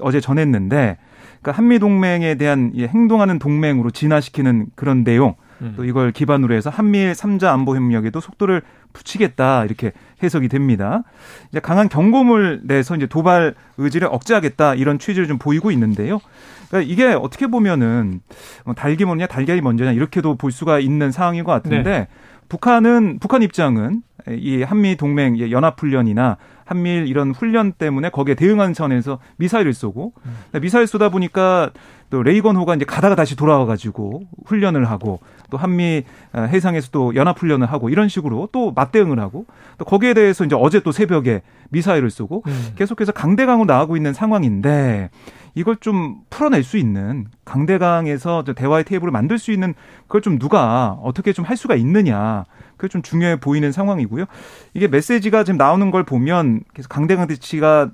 어제 0.00 0.20
전했는데 0.20 0.98
그러니까 1.40 1.52
한미 1.52 1.78
동맹에 1.78 2.36
대한 2.36 2.72
행동하는 2.76 3.38
동맹으로 3.38 3.90
진화시키는 3.90 4.66
그런 4.74 5.04
내용 5.04 5.34
음. 5.60 5.74
또 5.76 5.84
이걸 5.84 6.12
기반으로 6.12 6.54
해서 6.54 6.70
한미일 6.70 7.12
3자 7.12 7.52
안보 7.52 7.74
협력에도 7.76 8.20
속도를 8.20 8.62
붙이겠다 8.92 9.64
이렇게 9.64 9.92
해석이 10.22 10.48
됩니다. 10.48 11.02
이제 11.50 11.60
강한 11.60 11.88
경고물 11.88 12.62
내서 12.64 12.96
이제 12.96 13.06
도발 13.06 13.54
의지를 13.76 14.08
억제하겠다 14.10 14.74
이런 14.74 14.98
취지를 14.98 15.28
좀 15.28 15.38
보이고 15.38 15.70
있는데요. 15.70 16.20
그러니까 16.68 16.90
이게 16.92 17.06
어떻게 17.12 17.46
보면은 17.46 18.20
뭐 18.64 18.74
달기 18.74 19.04
뭐냐 19.04 19.26
달걀이 19.26 19.60
먼저냐 19.60 19.92
이렇게도 19.92 20.36
볼 20.36 20.52
수가 20.52 20.80
있는 20.80 21.10
상황인 21.10 21.44
것 21.44 21.52
같은데 21.52 21.82
네. 21.82 22.08
북한은 22.48 23.18
북한 23.20 23.42
입장은 23.42 24.02
이 24.30 24.62
한미 24.62 24.96
동맹 24.96 25.38
연합 25.50 25.80
훈련이나 25.80 26.36
한미일 26.64 27.06
이런 27.06 27.30
훈련 27.30 27.72
때문에 27.72 28.10
거기에 28.10 28.34
대응하는 28.34 28.74
차원에서 28.74 29.18
미사일을 29.36 29.72
쏘고 29.72 30.12
음. 30.26 30.60
미사일 30.60 30.86
쏘다 30.86 31.08
보니까 31.08 31.70
또 32.10 32.22
레이건호가 32.22 32.74
이제 32.74 32.84
가다가 32.84 33.14
다시 33.14 33.36
돌아와 33.36 33.64
가지고 33.64 34.22
훈련을 34.44 34.84
하고 34.90 35.20
또 35.50 35.56
한미 35.56 36.04
어, 36.32 36.40
해상에서 36.42 36.88
또 36.90 37.14
연합 37.14 37.38
훈련을 37.38 37.66
하고 37.66 37.88
이런 37.88 38.08
식으로 38.08 38.48
또 38.52 38.72
맞대응을 38.72 39.18
하고 39.18 39.46
또 39.78 39.84
거기에 39.84 40.12
대해서 40.14 40.44
이제 40.44 40.56
어제 40.58 40.80
또 40.80 40.92
새벽에 40.92 41.42
미사일을 41.70 42.10
쏘고 42.10 42.42
음. 42.46 42.72
계속해서 42.76 43.12
강대강으로 43.12 43.66
나가고 43.66 43.96
있는 43.96 44.12
상황인데 44.12 45.10
이걸 45.58 45.76
좀 45.76 46.20
풀어낼 46.30 46.62
수 46.62 46.76
있는 46.76 47.26
강대강에서 47.44 48.44
대화의 48.44 48.84
테이블을 48.84 49.10
만들 49.10 49.38
수 49.38 49.50
있는 49.50 49.74
그걸 50.06 50.22
좀 50.22 50.38
누가 50.38 50.96
어떻게 51.02 51.32
좀 51.32 51.44
할 51.48 51.56
수가 51.56 51.74
있느냐. 51.74 52.44
그게 52.76 52.88
좀 52.88 53.02
중요해 53.02 53.40
보이는 53.40 53.72
상황이고요. 53.72 54.26
이게 54.74 54.86
메시지가 54.86 55.42
지금 55.42 55.58
나오는 55.58 55.90
걸 55.90 56.04
보면 56.04 56.60
계속 56.74 56.88
강대강 56.90 57.26
대치가 57.26 57.90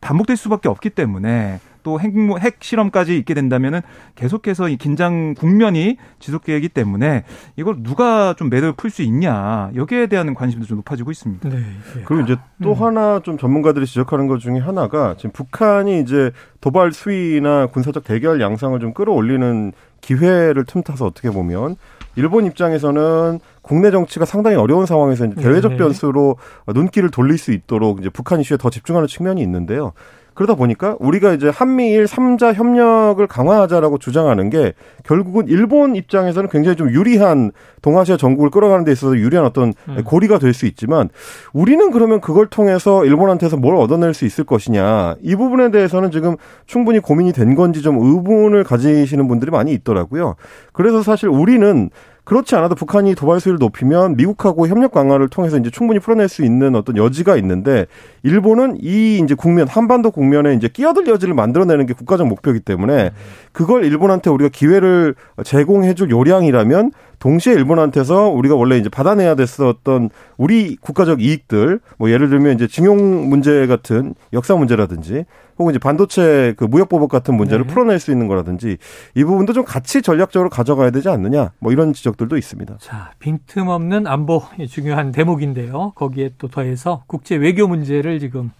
반복될 0.00 0.36
수밖에 0.36 0.68
없기 0.68 0.90
때문에 0.90 1.60
또 1.86 2.00
핵, 2.00 2.12
핵 2.40 2.56
실험까지 2.58 3.16
있게 3.18 3.32
된다면은 3.32 3.80
계속해서 4.16 4.68
이 4.68 4.76
긴장 4.76 5.34
국면이 5.34 5.98
지속되기 6.18 6.68
때문에 6.70 7.22
이걸 7.54 7.76
누가 7.84 8.34
좀 8.34 8.50
매듭을 8.50 8.72
풀수 8.72 9.02
있냐 9.02 9.70
여기에 9.76 10.08
대한 10.08 10.34
관심도 10.34 10.66
좀 10.66 10.78
높아지고 10.78 11.12
있습니다. 11.12 11.48
네. 11.48 11.56
예. 11.58 12.02
그리고 12.04 12.24
이제 12.24 12.36
또 12.60 12.72
음. 12.72 12.82
하나 12.82 13.20
좀 13.20 13.38
전문가들이 13.38 13.86
지적하는 13.86 14.26
것 14.26 14.40
중에 14.40 14.58
하나가 14.58 15.14
지금 15.16 15.30
북한이 15.30 16.00
이제 16.00 16.32
도발 16.60 16.90
수위나 16.90 17.68
군사적 17.68 18.02
대결 18.02 18.40
양상을 18.40 18.76
좀 18.80 18.92
끌어올리는 18.92 19.72
기회를 20.00 20.64
틈타서 20.64 21.06
어떻게 21.06 21.30
보면 21.30 21.76
일본 22.16 22.46
입장에서는 22.46 23.38
국내 23.62 23.92
정치가 23.92 24.24
상당히 24.24 24.56
어려운 24.56 24.86
상황에서 24.86 25.26
이제 25.26 25.40
대외적 25.40 25.72
네. 25.72 25.76
변수로 25.76 26.36
눈길을 26.66 27.12
돌릴 27.12 27.38
수 27.38 27.52
있도록 27.52 28.00
이제 28.00 28.10
북한 28.10 28.40
이슈에 28.40 28.56
더 28.56 28.70
집중하는 28.70 29.06
측면이 29.06 29.40
있는데요. 29.40 29.92
그러다 30.36 30.54
보니까 30.54 30.96
우리가 31.00 31.32
이제 31.32 31.48
한미일 31.48 32.04
3자 32.04 32.54
협력을 32.54 33.26
강화하자라고 33.26 33.98
주장하는 33.98 34.50
게 34.50 34.74
결국은 35.04 35.48
일본 35.48 35.96
입장에서는 35.96 36.50
굉장히 36.50 36.76
좀 36.76 36.90
유리한 36.90 37.50
동아시아 37.82 38.16
전국을 38.16 38.50
끌어가는 38.50 38.84
데 38.84 38.92
있어서 38.92 39.16
유리한 39.16 39.46
어떤 39.46 39.72
음. 39.88 40.02
고리가 40.04 40.38
될 40.38 40.56
수 40.56 40.66
있지만 40.66 41.08
우리는 41.52 41.90
그러면 41.90 42.20
그걸 42.20 42.46
통해서 42.46 43.04
일본한테서 43.04 43.56
뭘 43.56 43.76
얻어낼 43.76 44.14
수 44.14 44.24
있을 44.24 44.44
것이냐 44.44 45.16
이 45.22 45.36
부분에 45.36 45.70
대해서는 45.70 46.10
지금 46.10 46.36
충분히 46.66 46.98
고민이 46.98 47.32
된 47.32 47.54
건지 47.54 47.82
좀 47.82 47.98
의문을 47.98 48.64
가지시는 48.64 49.28
분들이 49.28 49.50
많이 49.50 49.72
있더라고요. 49.72 50.36
그래서 50.72 51.02
사실 51.02 51.28
우리는 51.28 51.90
그렇지 52.26 52.56
않아도 52.56 52.74
북한이 52.74 53.14
도발 53.14 53.38
수위를 53.38 53.58
높이면 53.60 54.16
미국하고 54.16 54.66
협력 54.66 54.90
강화를 54.90 55.28
통해서 55.28 55.58
이제 55.58 55.70
충분히 55.70 56.00
풀어낼 56.00 56.28
수 56.28 56.44
있는 56.44 56.74
어떤 56.74 56.96
여지가 56.96 57.36
있는데 57.36 57.86
일본은 58.24 58.78
이 58.82 59.20
이제 59.22 59.36
국면 59.36 59.68
한반도 59.68 60.10
국면에 60.10 60.54
이제 60.54 60.66
끼어들 60.66 61.06
여지를 61.06 61.34
만들어내는 61.34 61.86
게 61.86 61.94
국가적 61.94 62.26
목표이기 62.26 62.60
때문에 62.60 63.12
그걸 63.52 63.84
일본한테 63.84 64.30
우리가 64.30 64.50
기회를 64.52 65.14
제공해줄 65.44 66.10
요량이라면 66.10 66.90
동시에 67.20 67.54
일본한테서 67.54 68.30
우리가 68.30 68.56
원래 68.56 68.76
이제 68.76 68.88
받아내야 68.88 69.36
됐었던 69.36 70.10
우리 70.36 70.76
국가적 70.80 71.22
이익들 71.22 71.78
뭐 71.96 72.10
예를 72.10 72.28
들면 72.28 72.56
이제 72.56 72.66
징용 72.66 73.28
문제 73.28 73.68
같은 73.68 74.14
역사 74.32 74.56
문제라든지 74.56 75.26
혹은 75.58 75.72
이제 75.72 75.78
반도체 75.78 76.54
그 76.56 76.64
무역 76.64 76.88
보복 76.88 77.10
같은 77.10 77.34
문제를 77.34 77.66
네. 77.66 77.72
풀어낼 77.72 77.98
수 77.98 78.10
있는 78.10 78.28
거라든지 78.28 78.76
이 79.14 79.24
부분도 79.24 79.52
좀 79.52 79.64
같이 79.64 80.02
전략적으로 80.02 80.50
가져가야 80.50 80.90
되지 80.90 81.08
않느냐 81.08 81.52
뭐 81.58 81.72
이런 81.72 81.92
지적들도 81.92 82.36
있습니다. 82.36 82.76
자, 82.78 83.12
빈틈없는 83.18 84.06
안보 84.06 84.42
중요한 84.68 85.12
대목인데요. 85.12 85.92
거기에 85.94 86.30
또 86.38 86.48
더해서 86.48 87.02
국제 87.06 87.36
외교 87.36 87.66
문제를 87.66 88.18
지금 88.18 88.50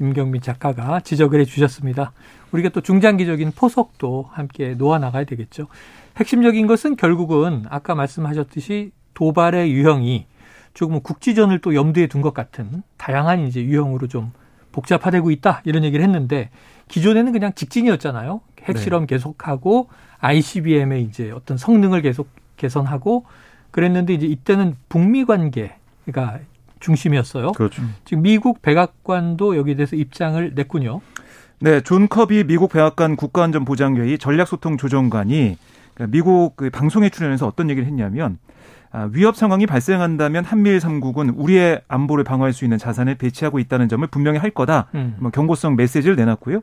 임경민 0.00 0.40
작가가 0.40 1.00
지적을 1.00 1.40
해 1.40 1.44
주셨습니다. 1.44 2.12
우리가 2.52 2.70
또 2.70 2.80
중장기적인 2.80 3.52
포석도 3.52 4.28
함께 4.32 4.74
놓아 4.74 4.98
나가야 4.98 5.24
되겠죠. 5.24 5.68
핵심적인 6.16 6.66
것은 6.66 6.96
결국은 6.96 7.64
아까 7.68 7.94
말씀하셨듯이 7.94 8.92
도발의 9.14 9.72
유형이 9.72 10.26
조금 10.74 11.00
국지전을 11.00 11.60
또 11.60 11.74
염두에 11.74 12.06
둔 12.06 12.22
것 12.22 12.34
같은 12.34 12.82
다양한 12.96 13.46
이제 13.46 13.62
유형으로 13.62 14.08
좀 14.08 14.32
복잡화되고 14.72 15.30
있다 15.30 15.62
이런 15.64 15.84
얘기를 15.84 16.04
했는데 16.04 16.50
기존에는 16.88 17.32
그냥 17.32 17.52
직진이었잖아요. 17.54 18.40
핵실험 18.62 19.06
네. 19.06 19.14
계속하고 19.14 19.88
ICBM의 20.18 21.02
이제 21.04 21.30
어떤 21.30 21.56
성능을 21.56 22.02
계속 22.02 22.28
개선하고 22.56 23.24
그랬는데 23.70 24.14
이제 24.14 24.26
이때는 24.26 24.76
북미 24.88 25.24
관계가 25.24 26.40
중심이었어요. 26.80 27.52
그렇죠. 27.52 27.82
지금 28.04 28.22
미국 28.22 28.62
백악관도 28.62 29.56
여기에 29.56 29.76
대해서 29.76 29.96
입장을 29.96 30.52
냈군요. 30.54 31.00
네, 31.60 31.80
존 31.82 32.08
커비 32.08 32.44
미국 32.44 32.72
백악관 32.72 33.16
국가안전보장회의 33.16 34.18
전략소통 34.18 34.78
조정관이 34.78 35.58
그러니까 35.94 36.12
미국 36.12 36.56
그 36.56 36.70
방송에 36.70 37.08
출연해서 37.08 37.46
어떤 37.46 37.70
얘기를 37.70 37.86
했냐면 37.86 38.38
아, 38.92 39.08
위협 39.12 39.36
상황이 39.36 39.66
발생한다면 39.66 40.44
한미일 40.44 40.78
3국은 40.78 41.34
우리의 41.36 41.82
안보를 41.86 42.24
방어할 42.24 42.52
수 42.52 42.64
있는 42.64 42.76
자산을 42.76 43.14
배치하고 43.16 43.58
있다는 43.58 43.88
점을 43.88 44.04
분명히 44.08 44.38
할 44.38 44.50
거다. 44.50 44.88
음. 44.94 45.16
뭐 45.20 45.30
경고성 45.30 45.76
메시지를 45.76 46.16
내놨고요. 46.16 46.60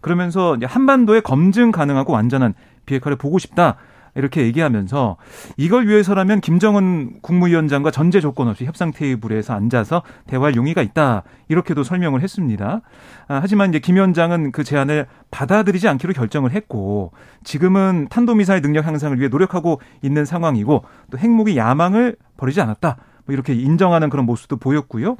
그러면서 0.00 0.56
한반도에 0.62 1.20
검증 1.20 1.72
가능하고 1.72 2.12
완전한 2.12 2.54
비핵화를 2.86 3.16
보고 3.16 3.38
싶다. 3.38 3.76
이렇게 4.14 4.42
얘기하면서 4.42 5.16
이걸 5.56 5.86
위해서라면 5.88 6.40
김정은 6.40 7.20
국무위원장과 7.22 7.90
전제 7.90 8.20
조건 8.20 8.48
없이 8.48 8.64
협상 8.64 8.92
테이블에서 8.92 9.54
앉아서 9.54 10.02
대화할 10.26 10.56
용의가 10.56 10.82
있다. 10.82 11.22
이렇게도 11.48 11.82
설명을 11.84 12.22
했습니다. 12.22 12.80
아, 13.28 13.38
하지만 13.42 13.70
이제 13.70 13.78
김 13.78 13.96
위원장은 13.96 14.52
그 14.52 14.64
제안을 14.64 15.06
받아들이지 15.30 15.88
않기로 15.88 16.12
결정을 16.12 16.52
했고 16.52 17.12
지금은 17.44 18.08
탄도미사일 18.10 18.62
능력 18.62 18.86
향상을 18.86 19.18
위해 19.18 19.28
노력하고 19.28 19.80
있는 20.02 20.24
상황이고 20.24 20.84
또 21.10 21.18
핵무기 21.18 21.56
야망을 21.56 22.16
버리지 22.36 22.60
않았다. 22.60 22.96
뭐 23.26 23.34
이렇게 23.34 23.54
인정하는 23.54 24.10
그런 24.10 24.26
모습도 24.26 24.56
보였고요. 24.56 25.16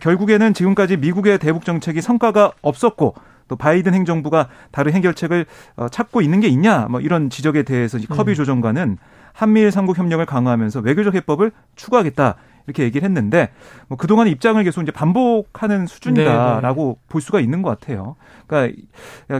결국에는 0.00 0.54
지금까지 0.54 0.96
미국의 0.96 1.38
대북 1.38 1.64
정책이 1.64 2.00
성과가 2.00 2.52
없었고 2.62 3.14
또 3.52 3.56
바이든 3.56 3.92
행정부가 3.92 4.48
다른 4.70 4.94
해결책을 4.94 5.44
어, 5.76 5.88
찾고 5.90 6.22
있는 6.22 6.40
게 6.40 6.48
있냐 6.48 6.86
뭐 6.88 7.00
이런 7.00 7.28
지적에 7.28 7.64
대해서 7.64 7.98
커비 8.08 8.32
음. 8.32 8.34
조정관은 8.34 8.96
한미일 9.34 9.70
삼국 9.70 9.98
협력을 9.98 10.24
강화하면서 10.24 10.80
외교적 10.80 11.14
해법을 11.14 11.52
추구하겠다 11.76 12.36
이렇게 12.66 12.84
얘기를 12.84 13.04
했는데 13.04 13.50
뭐 13.88 13.98
그동안 13.98 14.26
입장을 14.28 14.62
계속 14.64 14.80
이제 14.80 14.90
반복하는 14.90 15.86
수준이다라고 15.86 16.82
네네. 16.82 16.96
볼 17.08 17.20
수가 17.20 17.40
있는 17.40 17.60
것 17.60 17.78
같아요. 17.78 18.16
그러니까 18.46 18.78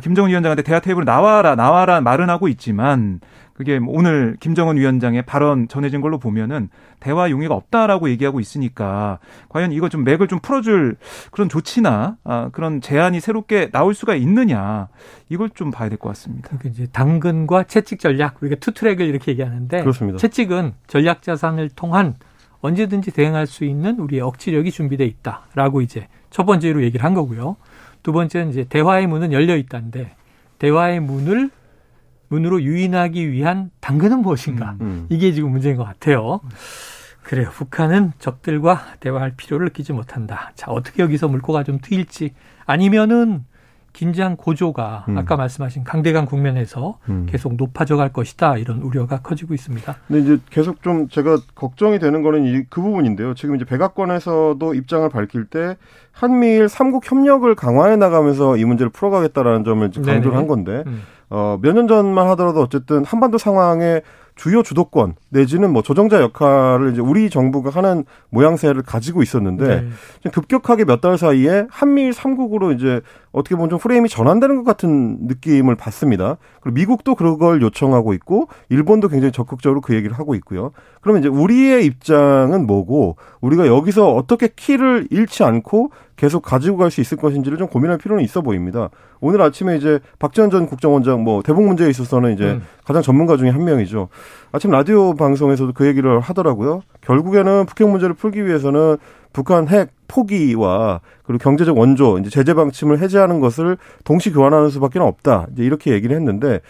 김정은 0.03 0.29
위원장한테 0.29 0.63
대화 0.63 0.81
테이블 0.81 1.07
나와라 1.07 1.55
나와라 1.55 2.03
말은 2.03 2.29
하고 2.29 2.49
있지만 2.49 3.21
그게 3.55 3.79
뭐 3.79 3.95
오늘 3.99 4.37
김정은 4.41 4.77
위원장의 4.77 5.23
발언 5.23 5.69
전해진 5.69 6.01
걸로 6.01 6.19
보면은 6.19 6.69
대화 7.01 7.31
용의가 7.31 7.55
없다라고 7.55 8.09
얘기하고 8.11 8.41
있으니까 8.41 9.19
과연 9.49 9.73
이거 9.73 9.89
좀 9.89 10.05
맥을 10.05 10.27
좀 10.29 10.39
풀어줄 10.41 10.97
그런 11.31 11.49
조치나 11.49 12.17
아, 12.25 12.49
그런 12.53 12.81
제안이 12.81 13.21
새롭게 13.21 13.71
나올 13.71 13.95
수가 13.95 14.15
있느냐 14.15 14.89
이걸 15.29 15.51
좀 15.51 15.71
봐야 15.71 15.89
될 15.89 15.99
것 15.99 16.09
같습니다. 16.11 16.49
그러니까 16.49 16.69
이제 16.71 16.87
당근과 16.93 17.65
채찍 17.65 18.01
전략 18.01 18.37
우리가 18.41 18.57
투트랙을 18.61 19.07
이렇게 19.07 19.33
얘기하는데 19.33 19.81
그렇습니다. 19.81 20.19
채찍은 20.19 20.73
전략 20.87 21.23
자산을 21.23 21.69
통한 21.71 22.15
언제든지 22.61 23.11
대응할 23.11 23.47
수 23.47 23.65
있는 23.65 23.99
우리의 23.99 24.23
억지력이 24.23 24.71
준비돼 24.71 25.05
있다라고 25.05 25.81
이제 25.81 26.09
첫 26.31 26.45
번째로 26.45 26.83
얘기를 26.83 27.05
한 27.05 27.13
거고요. 27.13 27.57
두 28.03 28.13
번째는 28.13 28.51
이제 28.51 28.65
대화의 28.65 29.07
문은 29.09 29.33
열려 29.33 29.57
있다는데 29.57 30.15
대화의 30.59 31.01
문을 31.01 31.51
문으로 32.33 32.63
유인하기 32.63 33.31
위한 33.31 33.71
당근은 33.81 34.23
무엇인가? 34.23 34.77
음, 34.81 34.87
음. 34.87 35.07
이게 35.11 35.33
지금 35.33 35.51
문제인 35.51 35.77
것 35.77 35.85
같아요. 35.85 36.41
그래요. 37.23 37.51
북한은 37.53 38.13
적들과 38.19 38.81
대화할 39.01 39.35
필요를 39.37 39.67
느끼지 39.67 39.93
못한다. 39.93 40.53
자, 40.55 40.71
어떻게 40.71 41.03
여기서 41.03 41.29
물꼬가 41.29 41.63
좀 41.63 41.79
트일지 41.81 42.33
아니면은 42.65 43.45
긴장 43.93 44.37
고조가 44.37 45.05
음. 45.11 45.19
아까 45.19 45.37
말씀하신 45.37 45.85
강대강 45.85 46.25
국면에서 46.25 46.99
음. 47.11 47.27
계속 47.29 47.57
높아져 47.57 47.97
갈 47.97 48.11
것이다 48.11 48.57
이런 48.57 48.81
우려가 48.81 49.21
커지고 49.21 49.53
있습니다. 49.53 49.95
근데 50.09 50.23
이제 50.23 50.39
계속 50.49 50.83
좀 50.83 51.09
제가 51.09 51.37
걱정이 51.55 51.99
되는 51.99 52.23
거는 52.23 52.45
이, 52.47 52.65
그 52.71 52.81
부분인데요. 52.81 53.35
지금 53.35 53.55
이제 53.55 53.67
백악관에서도 53.67 54.75
입장을 54.75 55.07
밝힐 55.11 55.45
때 55.45 55.77
한미일 56.11 56.71
삼국 56.71 57.09
협력을 57.09 57.55
강화해 57.55 57.97
나가면서 57.97 58.57
이 58.57 58.65
문제를 58.65 58.91
풀어가겠다라는 58.91 59.65
점을 59.65 59.91
강조를. 59.91 60.35
한 60.35 60.47
건데 60.47 60.85
음. 60.87 61.03
어, 61.35 61.59
몇 61.63 61.73
년 61.73 61.89
전만 61.89 62.29
하더라도 62.29 62.61
어쨌든 62.61 63.05
한반도 63.05 63.39
상황에 63.39 64.03
주요 64.35 64.63
주도권 64.63 65.15
내지는 65.29 65.73
뭐 65.75 65.83
조정자 65.83 66.21
역할을 66.23 66.93
이제 66.93 67.03
우리 67.03 67.29
정부가 67.29 67.69
하는 67.69 68.05
모양새를 68.31 68.83
가지고 68.83 69.23
있었는데 69.23 69.83
네. 70.25 70.31
급격하게 70.31 70.85
몇 70.87 71.03
달 71.03 71.19
사이에 71.19 71.67
한미일 71.71 72.13
삼국으로 72.15 72.73
이제 72.73 73.01
어떻게 73.33 73.57
보면 73.57 73.69
좀 73.71 73.79
프레임이 73.79 74.09
전환되는 74.09 74.57
것 74.57 74.65
같은 74.65 75.19
느낌을 75.27 75.75
받습니다. 75.77 76.37
그리고 76.61 76.75
미국도 76.77 77.15
그걸 77.15 77.61
요청하고 77.61 78.15
있고 78.15 78.49
일본도 78.71 79.09
굉장히 79.09 79.33
적극적으로 79.33 79.81
그 79.83 79.95
얘기를 79.95 80.19
하고 80.19 80.35
있고요. 80.37 80.73
그러면 81.03 81.21
이제 81.23 81.29
우리의 81.29 81.85
입장은 81.87 82.67
뭐고 82.67 83.17
우리가 83.41 83.67
여기서 83.67 84.15
어떻게 84.15 84.49
키를 84.55 85.09
잃지 85.11 85.45
않고 85.45 85.91
계속 86.23 86.41
가지고 86.43 86.77
갈 86.77 86.93
수 86.93 87.01
있을 87.01 87.17
것인지를 87.17 87.59
좀 87.59 87.67
고민할 87.67 87.99
필요는 87.99 88.23
있어 88.23 88.43
보입니다. 88.43 88.91
오늘 89.21 89.43
아침에 89.43 89.77
이제 89.77 89.99
박지원 90.21 90.51
전 90.51 90.67
국정원장 90.67 91.25
뭐 91.25 91.43
대북 91.43 91.65
문제에 91.65 91.91
있어서는 91.91 92.35
이제 92.35 92.45
음. 92.45 92.63
가장 92.85 93.03
전문가 93.03 93.37
중에 93.37 93.49
한 93.49 93.65
명이죠. 93.65 94.09
아침 94.53 94.71
라디오 94.71 95.15
방송에서도 95.15 95.73
그 95.73 95.85
얘기를 95.85 96.21
하더라고요. 96.21 96.83
결국에는 97.01 97.67
북핵 97.67 97.89
문제를 97.89 98.15
풀기 98.15 98.47
위해서는 98.47 98.99
북한 99.33 99.67
핵 99.67 99.91
포기와 100.07 101.01
그리고 101.25 101.43
경제적 101.43 101.77
원조 101.77 102.19
이제 102.19 102.31
제재 102.31 102.55
방침을 102.55 103.01
해제하는 103.01 103.41
것을 103.41 103.77
동시 104.05 104.31
교환하는 104.31 104.71
수밖에 104.71 105.01
없다. 105.01 105.49
이제 105.55 105.65
이렇게 105.65 105.93
얘기를 105.93 106.15
했는데 106.15 106.61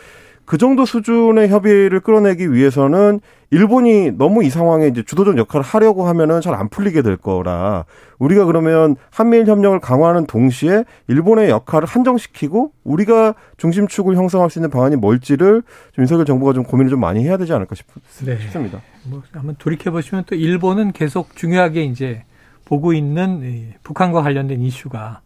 그 0.45 0.59
정도 0.59 0.85
수준의 0.85 1.49
협의를 1.49 2.01
끌어내기 2.01 2.53
위해서는 2.53 3.21
일본이 3.51 4.11
너무 4.11 4.43
이 4.43 4.51
상황에 4.51 4.87
이제 4.89 5.03
주도적 5.03 5.37
역할을 5.39 5.65
하려고 5.65 6.07
하면은 6.09 6.41
잘 6.41 6.53
안 6.55 6.69
풀리게 6.69 7.03
될 7.03 7.17
거라 7.17 7.85
우리가 8.19 8.45
그러면 8.45 8.97
한미일 9.11 9.47
협력을 9.47 9.79
강화하는 9.81 10.27
동시에 10.27 10.85
일본의 11.09 11.51
역할을 11.51 11.87
한정시키고 11.87 12.73
우리가 12.85 13.35
중심축을 13.57 14.17
형성할 14.17 14.51
수 14.51 14.59
있는 14.59 14.71
방안이 14.71 14.97
뭘지를 14.97 15.63
좀 15.93 16.03
윤석열 16.03 16.25
정부가 16.25 16.53
좀 16.53 16.65
고민을 16.65 16.91
좀 16.91 17.01
많이 17.01 17.25
해야 17.25 17.37
되지 17.37 17.53
않을까 17.53 17.75
싶, 17.75 17.87
네. 18.25 18.39
싶습니다. 18.41 18.81
뭐 19.05 19.23
한번 19.33 19.57
돌이켜 19.59 19.91
보시면 19.91 20.25
또 20.27 20.35
일본은 20.35 20.93
계속 20.93 21.37
중요하게 21.37 21.85
이제 21.85 22.25
보고 22.65 22.93
있는 22.93 23.75
북한과 23.83 24.23
관련된 24.23 24.61
이슈가 24.61 25.21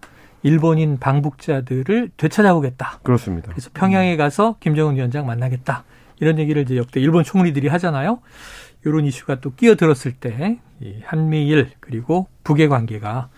일본인 0.47 0.99
방북자들을 1.01 2.13
되찾아오겠다. 2.17 3.01
그렇습니다. 3.03 3.49
그래서 3.51 3.69
평양에 3.75 4.17
가서 4.17 4.57
김정은 4.61 4.95
위원장 4.95 5.27
만나겠다. 5.27 5.83
이런 6.21 6.39
얘기를 6.39 6.63
이제 6.63 6.77
역대 6.77 7.01
일본 7.01 7.25
총리들이 7.25 7.67
하잖아요. 7.67 8.21
이런 8.85 9.05
이슈가 9.05 9.41
또 9.41 9.53
끼어들었을 9.55 10.13
때이 10.13 10.59
한미일 11.03 11.71
그리고 11.81 12.29
북의 12.45 12.69
관계가 12.69 13.29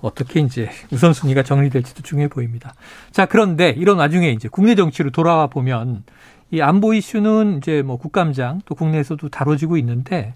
어떻게 0.00 0.40
이제 0.40 0.68
우선순위가 0.90 1.44
정리될지도 1.44 2.02
중요해 2.02 2.26
보입니다. 2.26 2.74
자, 3.12 3.26
그런데 3.26 3.70
이런 3.70 3.98
와중에 3.98 4.30
이제 4.30 4.48
국내 4.48 4.74
정치로 4.74 5.10
돌아와 5.10 5.46
보면 5.46 6.02
이 6.50 6.60
안보 6.60 6.94
이슈는 6.94 7.58
이제 7.58 7.82
뭐 7.82 7.96
국감장 7.96 8.60
또 8.64 8.74
국내에서도 8.74 9.28
다뤄지고 9.28 9.76
있는데 9.76 10.34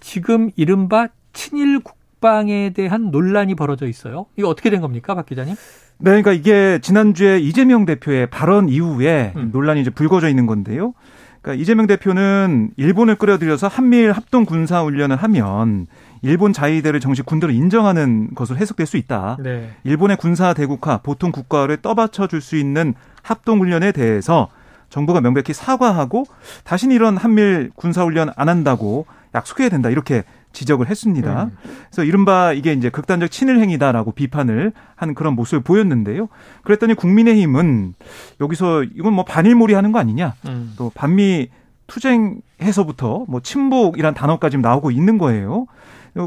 지금 0.00 0.50
이른바 0.56 1.06
친일 1.32 1.80
국방에 2.26 2.70
대한 2.70 3.10
논란이 3.10 3.56
벌어져 3.56 3.88
있어요. 3.88 4.26
이거 4.36 4.48
어떻게 4.48 4.70
된 4.70 4.80
겁니까, 4.80 5.16
박 5.16 5.26
기자님? 5.26 5.56
네, 5.98 6.22
그러니까 6.22 6.32
이게 6.32 6.78
지난주에 6.80 7.40
이재명 7.40 7.84
대표의 7.84 8.28
발언 8.30 8.68
이후에 8.68 9.32
음. 9.34 9.50
논란이 9.52 9.80
이제 9.80 9.90
불거져 9.90 10.28
있는 10.28 10.46
건데요. 10.46 10.94
그러니까 11.40 11.60
이재명 11.60 11.88
대표는 11.88 12.70
일본을 12.76 13.16
끌어들여서 13.16 13.66
한미일 13.66 14.12
합동 14.12 14.44
군사 14.44 14.82
훈련을 14.84 15.16
하면 15.16 15.88
일본 16.22 16.52
자위대를 16.52 17.00
정식 17.00 17.26
군대로 17.26 17.52
인정하는 17.52 18.30
것으로 18.36 18.56
해석될 18.56 18.86
수 18.86 18.96
있다. 18.96 19.38
네. 19.42 19.70
일본의 19.82 20.16
군사 20.18 20.54
대국화, 20.54 20.98
보통 20.98 21.32
국가를 21.32 21.78
떠받쳐 21.78 22.28
줄 22.28 22.40
수 22.40 22.54
있는 22.54 22.94
합동 23.22 23.58
훈련에 23.58 23.90
대해서 23.90 24.48
정부가 24.90 25.20
명백히 25.20 25.52
사과하고 25.52 26.26
다시는 26.62 26.94
이런 26.94 27.16
한미일 27.16 27.72
군사 27.74 28.04
훈련 28.04 28.30
안 28.36 28.48
한다고 28.48 29.06
약속해야 29.34 29.70
된다. 29.70 29.90
이렇게 29.90 30.22
지적을 30.52 30.88
했습니다. 30.88 31.44
음. 31.44 31.56
그래서 31.90 32.04
이른바 32.04 32.52
이게 32.52 32.72
이제 32.72 32.90
극단적 32.90 33.30
친일 33.30 33.58
행위다라고 33.58 34.12
비판을 34.12 34.72
한 34.94 35.14
그런 35.14 35.34
모습을 35.34 35.62
보였는데요. 35.62 36.28
그랬더니 36.62 36.94
국민의힘은 36.94 37.94
여기서 38.40 38.84
이건 38.84 39.14
뭐 39.14 39.24
반일몰이 39.24 39.74
하는 39.74 39.92
거 39.92 39.98
아니냐. 39.98 40.34
음. 40.46 40.74
또 40.76 40.90
반미 40.94 41.48
투쟁해서부터 41.86 43.26
뭐 43.28 43.40
친북이란 43.40 44.14
단어까지 44.14 44.58
나오고 44.58 44.90
있는 44.90 45.18
거예요. 45.18 45.66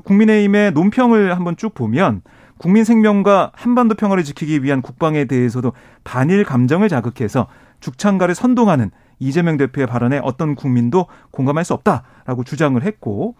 국민의힘의 0.03 0.71
논평을 0.71 1.35
한번 1.35 1.57
쭉 1.57 1.73
보면 1.73 2.21
국민 2.57 2.83
생명과 2.83 3.51
한반도 3.53 3.95
평화를 3.95 4.23
지키기 4.23 4.63
위한 4.63 4.81
국방에 4.81 5.25
대해서도 5.25 5.73
반일 6.03 6.43
감정을 6.43 6.89
자극해서 6.89 7.47
죽창가를 7.79 8.33
선동하는 8.33 8.91
이재명 9.19 9.58
대표의 9.58 9.88
발언에 9.88 10.19
어떤 10.23 10.56
국민도 10.56 11.08
공감할 11.32 11.65
수 11.65 11.73
없다라고 11.73 12.43
주장을 12.43 12.82
했고 12.82 13.36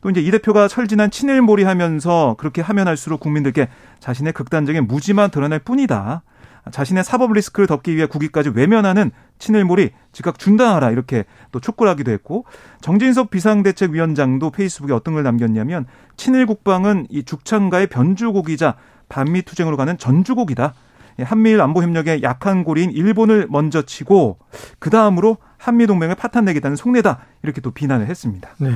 또 0.00 0.10
이제 0.10 0.20
이 0.20 0.30
대표가 0.30 0.68
철진한 0.68 1.10
친일몰이 1.10 1.64
하면서 1.64 2.36
그렇게 2.38 2.62
하면 2.62 2.88
할수록 2.88 3.20
국민들께 3.20 3.68
자신의 4.00 4.32
극단적인 4.32 4.86
무지만 4.86 5.30
드러날 5.30 5.58
뿐이다. 5.58 6.22
자신의 6.70 7.04
사법 7.04 7.32
리스크를 7.32 7.66
덮기 7.66 7.96
위해 7.96 8.06
국위까지 8.06 8.50
외면하는 8.50 9.10
친일몰이 9.38 9.90
즉각 10.12 10.38
중단하라 10.38 10.90
이렇게 10.90 11.24
또 11.52 11.60
촉구를 11.60 11.90
하기도 11.92 12.10
했고 12.10 12.44
정진석 12.80 13.30
비상대책위원장도 13.30 14.50
페이스북에 14.50 14.92
어떤 14.92 15.14
걸 15.14 15.22
남겼냐면 15.22 15.86
친일 16.16 16.46
국방은 16.46 17.06
이 17.10 17.22
죽창가의 17.22 17.86
변주곡이자 17.88 18.76
반미 19.08 19.42
투쟁으로 19.42 19.76
가는 19.76 19.96
전주곡이다. 19.96 20.74
한미일 21.24 21.60
안보 21.60 21.82
협력의 21.82 22.22
약한 22.22 22.64
고리인 22.64 22.90
일본을 22.90 23.48
먼저 23.50 23.82
치고 23.82 24.38
그 24.78 24.90
다음으로 24.90 25.38
한미 25.56 25.86
동맹을 25.86 26.14
파탄내겠다는 26.14 26.76
속내다 26.76 27.18
이렇게 27.42 27.60
또 27.60 27.70
비난을 27.70 28.06
했습니다. 28.06 28.50
네. 28.58 28.70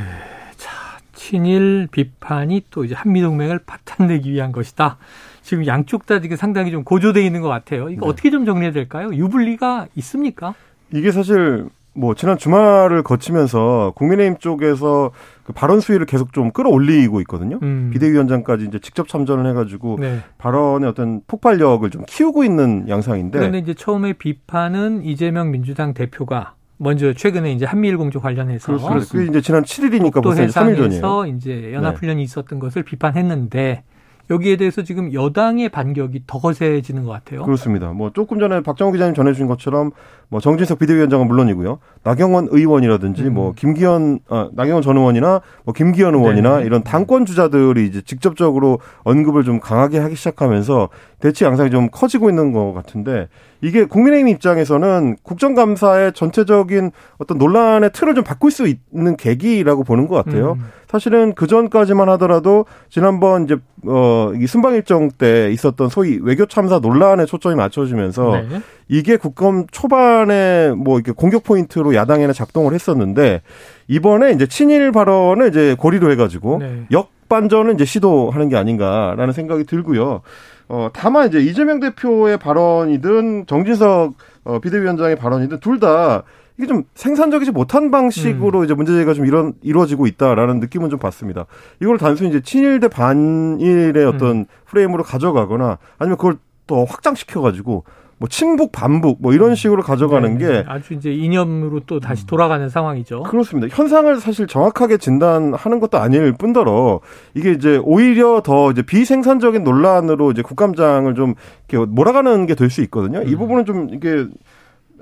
자, 0.56 0.70
친일 1.14 1.88
비판이 1.90 2.66
또 2.70 2.84
이제 2.84 2.94
한미 2.94 3.22
동맹을 3.22 3.60
파탄내기 3.64 4.32
위한 4.32 4.52
것이다. 4.52 4.98
지금 5.42 5.66
양쪽 5.66 6.06
다 6.06 6.20
지금 6.20 6.36
상당히 6.36 6.70
좀 6.70 6.84
고조돼 6.84 7.24
있는 7.24 7.40
것 7.40 7.48
같아요. 7.48 7.88
이거 7.90 8.06
네. 8.06 8.10
어떻게 8.10 8.30
좀 8.30 8.44
정리해야 8.44 8.72
될까요? 8.72 9.10
유불리가 9.12 9.86
있습니까? 9.96 10.54
이게 10.92 11.10
사실 11.12 11.68
뭐 11.94 12.14
지난 12.14 12.38
주말을 12.38 13.02
거치면서 13.02 13.92
국민의힘 13.96 14.38
쪽에서 14.38 15.10
그 15.52 15.60
발언 15.60 15.80
수위를 15.80 16.06
계속 16.06 16.32
좀 16.32 16.50
끌어올리고 16.50 17.20
있거든요. 17.22 17.58
음. 17.62 17.90
비대위원장까지 17.92 18.64
이제 18.64 18.78
직접 18.78 19.08
참전을 19.08 19.46
해가지고 19.50 19.98
네. 20.00 20.20
발언의 20.38 20.88
어떤 20.88 21.20
폭발력을 21.26 21.88
좀 21.90 22.04
키우고 22.06 22.42
있는 22.44 22.88
양상인데. 22.88 23.38
그런데 23.38 23.58
이제 23.58 23.74
처음에 23.74 24.14
비판은 24.14 25.04
이재명 25.04 25.50
민주당 25.50 25.94
대표가 25.94 26.54
먼저 26.78 27.12
최근에 27.12 27.52
이제 27.52 27.64
한미일 27.64 27.96
공조 27.96 28.20
관련해서 28.20 28.76
그렇습니다. 28.76 29.06
그게 29.12 29.26
이제 29.30 29.40
지난 29.40 29.62
7일이니까 29.62 30.22
벌써 30.22 30.42
3일 30.46 30.76
전이에요. 30.76 31.26
이제 31.36 31.72
연합훈련이 31.72 32.16
네. 32.16 32.22
있었던 32.22 32.58
것을 32.58 32.82
비판했는데 32.82 33.84
여기에 34.32 34.56
대해서 34.56 34.82
지금 34.82 35.12
여당의 35.12 35.68
반격이 35.68 36.24
더 36.26 36.38
거세지는 36.38 37.04
것 37.04 37.12
같아요. 37.12 37.44
그렇습니다. 37.44 37.92
뭐 37.92 38.10
조금 38.10 38.38
전에 38.38 38.62
박정호 38.62 38.92
기자님 38.92 39.14
전해주신 39.14 39.46
것처럼 39.46 39.90
뭐 40.28 40.40
정진석 40.40 40.78
비대위원장은 40.78 41.26
물론이고요. 41.26 41.78
나경원 42.02 42.48
의원이라든지 42.50 43.24
음. 43.24 43.34
뭐 43.34 43.52
김기현 43.52 44.20
아, 44.28 44.48
나경원 44.54 44.82
전 44.82 44.96
의원이나 44.96 45.42
뭐 45.64 45.74
김기현 45.74 46.14
의원이나 46.14 46.60
네. 46.60 46.64
이런 46.64 46.82
당권 46.82 47.26
주자들이 47.26 47.86
이제 47.86 48.00
직접적으로 48.00 48.78
언급을 49.04 49.44
좀 49.44 49.60
강하게 49.60 49.98
하기 49.98 50.16
시작하면서 50.16 50.88
대치 51.20 51.44
양상이 51.44 51.70
좀 51.70 51.88
커지고 51.90 52.30
있는 52.30 52.52
것 52.52 52.72
같은데 52.72 53.28
이게 53.62 53.84
국민의힘 53.84 54.28
입장에서는 54.28 55.16
국정감사의 55.22 56.12
전체적인 56.14 56.90
어떤 57.18 57.38
논란의 57.38 57.92
틀을 57.92 58.14
좀 58.14 58.24
바꿀 58.24 58.50
수 58.50 58.66
있는 58.66 59.16
계기라고 59.16 59.84
보는 59.84 60.08
것 60.08 60.16
같아요. 60.16 60.52
음. 60.58 60.64
사실은 60.88 61.32
그 61.34 61.46
전까지만 61.46 62.08
하더라도 62.10 62.66
지난번 62.90 63.44
이제 63.44 63.56
어이 63.86 64.46
순방 64.46 64.74
일정 64.74 65.10
때 65.10 65.50
있었던 65.52 65.88
소위 65.88 66.18
외교 66.20 66.44
참사 66.44 66.80
논란에 66.80 67.24
초점이 67.24 67.54
맞춰지면서 67.54 68.42
네. 68.50 68.60
이게 68.88 69.16
국감 69.16 69.66
초반에 69.70 70.72
뭐 70.76 70.98
이렇게 70.98 71.12
공격 71.12 71.44
포인트로 71.44 71.94
야당에는 71.94 72.34
작동을 72.34 72.74
했었는데 72.74 73.42
이번에 73.88 74.32
이제 74.32 74.46
친일 74.46 74.92
발언을 74.92 75.48
이제 75.48 75.76
고리로 75.78 76.10
해가지고 76.10 76.58
네. 76.58 76.86
역 76.90 77.08
반전을 77.32 77.72
이제 77.74 77.86
시도하는 77.86 78.50
게 78.50 78.56
아닌가라는 78.56 79.32
생각이 79.32 79.64
들고요. 79.64 80.20
어 80.68 80.88
다만 80.92 81.28
이제 81.28 81.40
이재명 81.40 81.80
대표의 81.80 82.36
발언이든 82.38 83.46
정진석 83.46 84.12
어, 84.44 84.58
비대위원장의 84.58 85.16
발언이든 85.16 85.60
둘 85.60 85.80
다 85.80 86.24
이게 86.58 86.66
좀 86.66 86.84
생산적이지 86.94 87.50
못한 87.50 87.90
방식으로 87.90 88.60
음. 88.60 88.64
이제 88.64 88.74
문제제기가 88.74 89.14
좀 89.14 89.24
이런 89.24 89.54
이루어지고 89.62 90.06
있다라는 90.06 90.60
느낌은 90.60 90.90
좀 90.90 90.98
받습니다. 90.98 91.46
이걸 91.80 91.96
단순히 91.96 92.28
이제 92.28 92.40
친일 92.40 92.78
대 92.78 92.88
반일의 92.88 94.04
어떤 94.04 94.30
음. 94.30 94.44
프레임으로 94.66 95.02
가져가거나 95.02 95.78
아니면 95.98 96.18
그걸 96.18 96.36
더 96.66 96.84
확장시켜 96.84 97.40
가지고 97.40 97.84
뭐 98.22 98.28
친북 98.28 98.70
반북 98.70 99.18
뭐 99.20 99.32
이런 99.32 99.56
식으로 99.56 99.82
가져가는 99.82 100.38
네네. 100.38 100.62
게 100.62 100.64
아주 100.68 100.94
이제 100.94 101.12
이념으로 101.12 101.80
또 101.88 101.98
다시 101.98 102.24
돌아가는 102.24 102.68
상황이죠. 102.68 103.24
그렇습니다. 103.24 103.66
현상을 103.76 104.14
사실 104.20 104.46
정확하게 104.46 104.98
진단하는 104.98 105.80
것도 105.80 105.98
아닐 105.98 106.32
뿐더러 106.32 107.00
이게 107.34 107.50
이제 107.50 107.80
오히려 107.82 108.40
더 108.40 108.70
이제 108.70 108.82
비생산적인 108.82 109.64
논란으로 109.64 110.30
이제 110.30 110.40
국감장을 110.40 111.12
좀 111.16 111.34
이렇게 111.68 111.84
몰아가는 111.90 112.46
게 112.46 112.54
될 112.54 112.70
수 112.70 112.80
있거든요. 112.82 113.18
음. 113.18 113.26
이 113.26 113.34
부분은 113.34 113.64
좀 113.64 113.88
이게 113.92 114.08
예, 114.10 114.26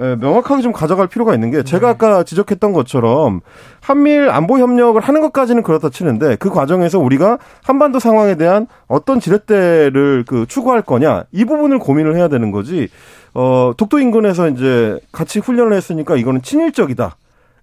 명확하게 0.01 0.63
좀 0.63 0.73
가져갈 0.73 1.07
필요가 1.09 1.35
있는 1.35 1.51
게 1.51 1.63
제가 1.63 1.89
네. 1.89 1.93
아까 1.93 2.23
지적했던 2.23 2.73
것처럼 2.73 3.41
한미일 3.81 4.31
안보 4.31 4.59
협력을 4.59 5.01
하는 5.01 5.21
것까지는 5.21 5.63
그렇다 5.63 5.91
치는데 5.91 6.37
그 6.37 6.49
과정에서 6.49 6.99
우리가 6.99 7.39
한반도 7.63 7.99
상황에 7.99 8.37
대한 8.37 8.67
어떤 8.89 9.21
지렛대를 9.21 10.25
그 10.27 10.47
추구할 10.47 10.83
거냐 10.83 11.25
이 11.33 11.45
부분을 11.45 11.79
고민을 11.79 12.17
해야 12.17 12.29
되는 12.29 12.51
거지. 12.51 12.89
어 13.35 13.73
독도 13.77 14.01
인근에서 14.01 14.49
이제 14.49 14.99
같이 15.13 15.39
훈련을 15.39 15.75
했으니까 15.75 16.17
이거는 16.17 16.43
친일적이다. 16.43 17.17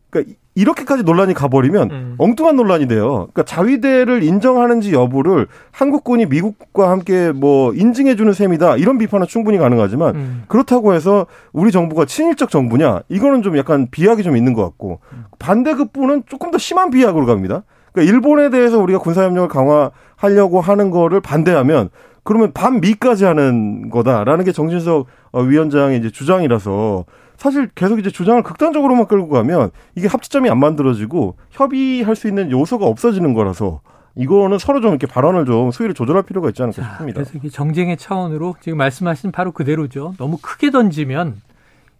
그러니까 0.10 0.34
이렇게까지 0.58 1.04
논란이 1.04 1.36
가버리면 1.36 1.91
음. 1.91 2.15
엉뚱한 2.17 2.56
논란이 2.56 2.88
돼요. 2.88 3.28
그러니까 3.32 3.43
자위대를 3.43 4.24
인정하는지 4.24 4.91
여부를 4.91 5.48
한국군이 5.72 6.26
미국과 6.26 6.89
함께 6.89 7.32
뭐 7.32 7.74
인증해주는 7.76 8.34
셈이다 8.34 8.78
이런 8.78 8.98
비판은 8.98 9.28
충분히 9.28 9.60
가능하지만 9.60 10.15
음. 10.15 10.43
그렇다고 10.48 10.96
해서 10.96 11.28
우리 11.54 11.72
정부가 11.72 12.06
친일적 12.06 12.50
정부냐 12.50 13.02
이거는 13.08 13.43
좀 13.43 13.56
약간 13.56 13.88
비약이 13.91 14.24
좀 14.24 14.36
있는 14.36 14.54
것 14.54 14.63
같고 14.63 15.00
반대급부는 15.38 16.24
조금 16.26 16.50
더 16.50 16.58
심한 16.58 16.89
비약으로 16.89 17.28
갑니다. 17.28 17.62
그러니까 17.91 18.12
일본에 18.12 18.50
대해서 18.50 18.80
우리가 18.80 18.98
군사협력을 18.98 19.50
강화하려고 19.50 20.60
하는 20.60 20.89
거를 20.89 21.22
반대하면 21.22 21.89
그러면 22.27 22.51
반미까지 22.51 23.23
하는 23.23 23.89
거다라는 23.89 24.43
게 24.43 24.51
정진석 24.51 25.07
위원장의 25.33 25.97
이제 25.97 26.09
주장이라서 26.09 27.05
사실 27.37 27.69
계속 27.73 27.99
이제 27.99 28.09
주장을 28.09 28.43
극단적으로만 28.43 29.07
끌고 29.07 29.29
가면 29.29 29.71
이게 29.95 30.09
합치점이 30.09 30.49
안 30.49 30.59
만들어지고 30.59 31.37
협의할 31.51 32.17
수 32.17 32.27
있는 32.27 32.51
요소가 32.51 32.85
없어지는 32.85 33.33
거라서 33.33 33.79
이거는 34.15 34.57
서로 34.57 34.81
좀 34.81 34.89
이렇게 34.89 35.07
발언을 35.07 35.45
좀 35.45 35.71
수위를 35.71 35.95
조절할 35.95 36.23
필요가 36.23 36.49
있지 36.49 36.61
않을까 36.61 36.81
자, 36.81 36.89
싶습니다. 36.89 37.15
그래서 37.21 37.31
이게 37.37 37.47
정쟁의 37.47 37.95
차원으로 37.95 38.55
지금 38.59 38.77
말씀하신 38.79 39.31
바로 39.31 39.53
그대로죠. 39.53 40.13
너무 40.17 40.37
크게 40.41 40.69
던지면 40.71 41.41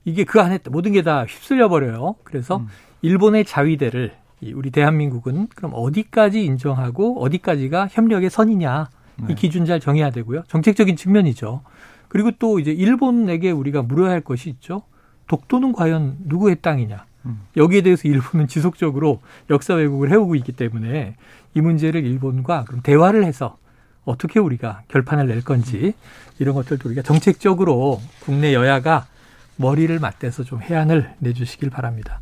이게 0.04 0.26
그 0.26 0.42
안에 0.42 0.60
모든 0.70 0.92
게 0.92 1.04
다 1.04 1.24
휩쓸려 1.24 1.70
버려요. 1.70 2.16
그래서 2.26 2.58
음. 2.58 2.68
일본의 3.02 3.46
자위대를 3.46 4.12
우리 4.56 4.72
대한민국은 4.72 5.48
그럼 5.56 5.72
어디까지 5.74 6.44
인정하고 6.44 7.24
어디까지가 7.24 7.88
협력의 7.92 8.30
선이냐 8.30 8.90
이 9.22 9.28
네. 9.28 9.36
기준 9.36 9.66
잘 9.66 9.80
정해야 9.80 10.10
되고요. 10.10 10.44
정책적인 10.48 10.96
측면이죠. 10.96 11.62
그리고 12.08 12.32
또 12.40 12.60
이제 12.60 12.72
일본에게 12.72 13.52
우리가 13.52 13.82
물어야 13.82 14.12
할 14.12 14.22
것이 14.22 14.50
있죠. 14.50 14.84
독도는 15.28 15.74
과연 15.74 16.18
누구의 16.26 16.58
땅이냐. 16.62 17.06
음. 17.26 17.42
여기에 17.58 17.82
대해서 17.82 18.08
일본은 18.08 18.48
지속적으로 18.48 19.22
역사 19.50 19.74
왜곡을 19.74 20.12
해오고 20.12 20.36
있기 20.36 20.54
때문에 20.54 21.16
이 21.54 21.62
문제를 21.62 22.06
일본과 22.06 22.64
그럼 22.66 22.82
대화를 22.82 23.26
해서 23.26 23.58
어떻게 24.06 24.40
우리가 24.40 24.84
결판을 24.88 25.28
낼 25.28 25.44
건지 25.44 25.94
이런 26.40 26.56
것들도 26.56 26.88
우리가 26.88 27.02
정책적으로 27.02 28.02
국내 28.22 28.54
여야가 28.54 29.08
머리를 29.58 30.00
맞대서 30.00 30.44
좀 30.44 30.62
해안을 30.62 31.16
내주시길 31.20 31.70
바랍니다. 31.70 32.22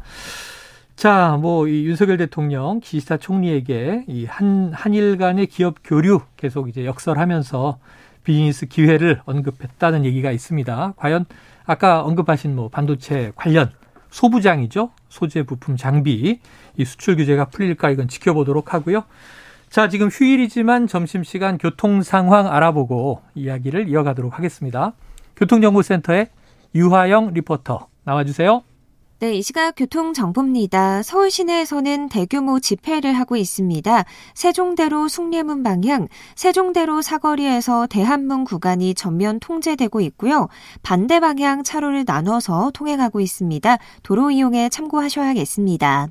자, 0.95 1.37
뭐, 1.41 1.67
이 1.67 1.85
윤석열 1.85 2.17
대통령, 2.17 2.79
기시다 2.79 3.17
총리에게 3.17 4.05
이 4.07 4.25
한, 4.25 4.71
한일 4.73 5.17
간의 5.17 5.47
기업 5.47 5.75
교류 5.83 6.21
계속 6.37 6.69
이제 6.69 6.85
역설하면서 6.85 7.79
비즈니스 8.23 8.65
기회를 8.65 9.21
언급했다는 9.25 10.05
얘기가 10.05 10.31
있습니다. 10.31 10.93
과연 10.95 11.25
아까 11.65 12.01
언급하신 12.01 12.55
뭐 12.55 12.69
반도체 12.69 13.33
관련 13.35 13.71
소부장이죠. 14.09 14.91
소재 15.09 15.43
부품 15.43 15.75
장비 15.75 16.39
이 16.77 16.85
수출 16.85 17.17
규제가 17.17 17.45
풀릴까 17.45 17.89
이건 17.89 18.07
지켜보도록 18.07 18.73
하고요. 18.73 19.03
자, 19.69 19.89
지금 19.89 20.07
휴일이지만 20.07 20.87
점심시간 20.87 21.57
교통 21.57 22.01
상황 22.03 22.47
알아보고 22.47 23.21
이야기를 23.35 23.89
이어가도록 23.89 24.37
하겠습니다. 24.37 24.93
교통정보센터의 25.35 26.29
유화영 26.73 27.33
리포터 27.33 27.87
나와주세요. 28.05 28.63
네, 29.19 29.35
이 29.35 29.41
시각 29.41 29.75
교통정보입니다. 29.77 31.01
서울 31.01 31.31
시내에서는 31.31 32.09
대규모 32.09 32.59
집회를 32.59 33.13
하고 33.13 33.37
있습니다. 33.37 34.03
세종대로 34.33 35.07
숭례문 35.07 35.63
방향, 35.63 36.09
세종대로 36.35 37.01
사거리에서 37.01 37.87
대한문 37.87 38.43
구간이 38.43 38.93
전면 38.93 39.39
통제되고 39.39 40.01
있고요. 40.01 40.49
반대 40.83 41.21
방향 41.21 41.63
차로를 41.63 42.03
나눠서 42.05 42.71
통행하고 42.73 43.21
있습니다. 43.21 43.77
도로 44.03 44.31
이용에 44.31 44.67
참고하셔야겠습니다. 44.67 46.09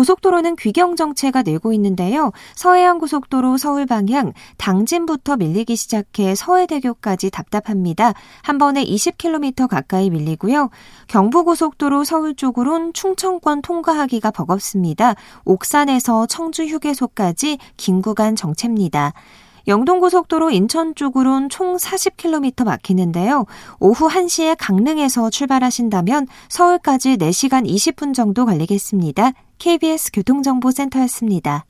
고속도로는 0.00 0.56
귀경 0.56 0.96
정체가 0.96 1.42
늘고 1.42 1.74
있는데요. 1.74 2.32
서해안 2.54 2.98
고속도로 2.98 3.58
서울 3.58 3.84
방향 3.84 4.32
당진부터 4.56 5.36
밀리기 5.36 5.76
시작해 5.76 6.34
서해대교까지 6.34 7.30
답답합니다. 7.30 8.14
한 8.42 8.56
번에 8.56 8.82
20km 8.82 9.68
가까이 9.68 10.08
밀리고요. 10.08 10.70
경부고속도로 11.08 12.04
서울 12.04 12.34
쪽으론 12.34 12.94
충청권 12.94 13.60
통과하기가 13.60 14.30
버겁습니다. 14.30 15.16
옥산에서 15.44 16.24
청주 16.24 16.64
휴게소까지 16.64 17.58
긴 17.76 18.00
구간 18.00 18.36
정체입니다. 18.36 19.12
영동고속도로 19.66 20.50
인천 20.50 20.94
쪽으론 20.94 21.48
총 21.48 21.76
40km 21.76 22.64
막히는데요. 22.64 23.46
오후 23.78 24.08
1시에 24.08 24.56
강릉에서 24.58 25.30
출발하신다면 25.30 26.26
서울까지 26.48 27.16
4시간 27.16 27.66
20분 27.66 28.14
정도 28.14 28.46
걸리겠습니다. 28.46 29.32
KBS 29.58 30.10
교통정보센터였습니다. 30.12 31.66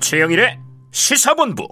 최영일의 0.00 0.58
시사본부. 0.92 1.66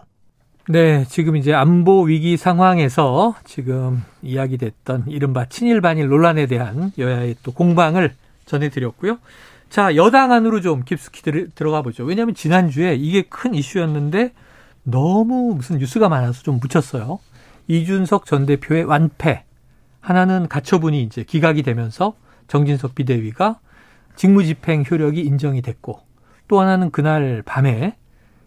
네, 0.66 1.04
지금 1.08 1.36
이제 1.36 1.52
안보 1.52 2.04
위기 2.04 2.38
상황에서 2.38 3.34
지금 3.44 4.02
이야기됐던 4.22 5.04
이른바 5.08 5.44
친일 5.44 5.82
반일 5.82 6.08
논란에 6.08 6.46
대한 6.46 6.90
여야의 6.96 7.36
또 7.42 7.52
공방을 7.52 8.14
전해드렸고요. 8.46 9.18
자, 9.68 9.94
여당 9.94 10.32
안으로 10.32 10.62
좀 10.62 10.82
깊숙이 10.82 11.20
들어가 11.54 11.82
보죠. 11.82 12.04
왜냐하면 12.04 12.34
지난주에 12.34 12.94
이게 12.94 13.22
큰 13.22 13.54
이슈였는데 13.54 14.32
너무 14.84 15.54
무슨 15.54 15.78
뉴스가 15.78 16.08
많아서 16.08 16.42
좀 16.42 16.58
묻혔어요. 16.60 17.18
이준석 17.68 18.24
전 18.24 18.46
대표의 18.46 18.84
완패. 18.84 19.44
하나는 20.00 20.48
가처분이 20.48 21.02
이제 21.02 21.24
기각이 21.24 21.62
되면서 21.62 22.14
정진석 22.46 22.94
비대위가 22.94 23.58
직무집행 24.16 24.84
효력이 24.90 25.20
인정이 25.20 25.60
됐고 25.60 26.00
또 26.48 26.60
하나는 26.60 26.90
그날 26.90 27.42
밤에 27.44 27.96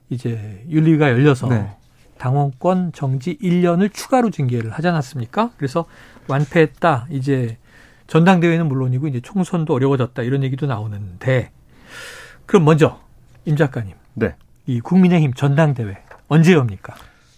이제 0.09 0.63
윤리가 0.69 1.09
열려서 1.09 1.49
네. 1.49 1.76
당원권 2.17 2.91
정지 2.93 3.37
1년을 3.41 3.93
추가로 3.93 4.29
징계를 4.29 4.71
하지 4.71 4.87
않았습니까? 4.87 5.51
그래서 5.57 5.85
완패했다. 6.27 7.07
이제 7.09 7.57
전당대회는 8.07 8.67
물론이고 8.67 9.07
이제 9.07 9.19
총선도 9.21 9.73
어려워졌다 9.73 10.21
이런 10.23 10.43
얘기도 10.43 10.65
나오는데 10.65 11.51
그럼 12.45 12.65
먼저 12.65 12.99
임 13.45 13.55
작가님. 13.55 13.93
네. 14.13 14.35
이 14.65 14.79
국민의힘 14.79 15.33
전당대회 15.33 15.97
언제 16.27 16.53
엽니까? 16.53 16.95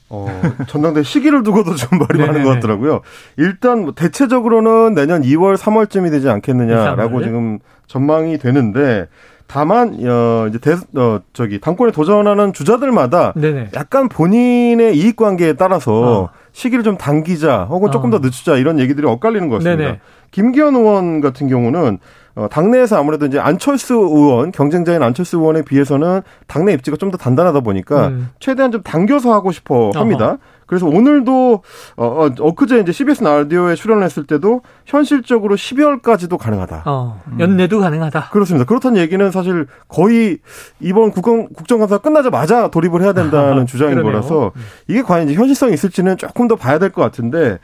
어, 0.10 0.28
전당대 0.68 1.02
회 1.02 1.04
시기를 1.04 1.44
두고도 1.44 1.76
좀 1.76 2.00
말이 2.00 2.20
많은 2.20 2.44
것 2.44 2.50
같더라고요. 2.56 3.02
일단 3.38 3.82
뭐 3.82 3.94
대체적으로는 3.94 4.96
내년 4.96 5.22
2월, 5.22 5.56
3월쯤이 5.56 6.10
되지 6.10 6.30
않겠느냐라고 6.30 7.24
지금 7.24 7.60
전망이 7.86 8.38
되는데 8.40 9.08
다만 9.52 9.98
어 10.08 10.46
이제 10.48 10.60
대, 10.60 10.76
어 10.96 11.22
저기 11.34 11.60
당권에 11.60 11.92
도전하는 11.92 12.54
주자들마다 12.54 13.34
네네. 13.36 13.70
약간 13.74 14.08
본인의 14.08 14.96
이익 14.96 15.16
관계에 15.16 15.54
따라서 15.54 16.22
어. 16.22 16.30
시기를 16.52 16.84
좀 16.84 16.98
당기자 16.98 17.64
혹은 17.64 17.90
조금 17.92 18.10
어. 18.10 18.12
더 18.12 18.20
늦추자 18.20 18.58
이런 18.58 18.80
얘기들이 18.80 19.08
엇갈리는 19.08 19.50
것 19.50 19.56
같습니다. 19.58 19.84
네네. 19.84 20.00
김기현 20.30 20.76
의원 20.76 21.20
같은 21.20 21.48
경우는 21.48 21.98
어, 22.36 22.48
당내에서 22.48 23.00
아무래도 23.00 23.26
이제 23.26 23.40
안철수 23.40 23.96
의원 23.96 24.52
경쟁자인 24.52 25.02
안철수 25.02 25.38
의원에 25.38 25.64
비해서는 25.64 26.22
당내 26.46 26.74
입지가 26.74 26.98
좀 26.98 27.10
더 27.10 27.18
단단하다 27.18 27.62
보니까 27.62 28.10
음. 28.10 28.30
최대한 28.40 28.72
좀 28.72 28.84
당겨서 28.84 29.34
하고 29.34 29.52
싶어 29.52 29.90
합니다. 29.96 30.26
어허. 30.28 30.38
그래서 30.70 30.86
오늘도 30.86 31.64
어, 31.98 32.06
어 32.06 32.30
엊그제 32.40 32.82
이제 32.82 32.92
CBS 32.92 33.24
라디오에 33.24 33.74
출연을 33.74 34.04
했을 34.04 34.24
때도 34.28 34.62
현실적으로 34.86 35.56
12월까지도 35.56 36.38
가능하다. 36.38 36.84
어, 36.86 37.20
연내도 37.40 37.78
음. 37.78 37.82
가능하다. 37.82 38.30
그렇습니다. 38.30 38.66
그렇다는 38.66 39.02
얘기는 39.02 39.32
사실 39.32 39.66
거의 39.88 40.38
이번 40.80 41.10
국정 41.10 41.48
국정감사 41.50 41.98
끝나자마자 41.98 42.68
돌입을 42.68 43.02
해야 43.02 43.14
된다는 43.14 43.66
주장인 43.68 44.04
거라서 44.04 44.52
이게 44.88 45.02
과연 45.02 45.28
이제 45.28 45.34
현실성이 45.34 45.74
있을지는 45.74 46.18
조금 46.18 46.48
더 46.48 46.56
봐야 46.56 46.78
될 46.78 46.90
것 46.92 47.02
같은데 47.02 47.60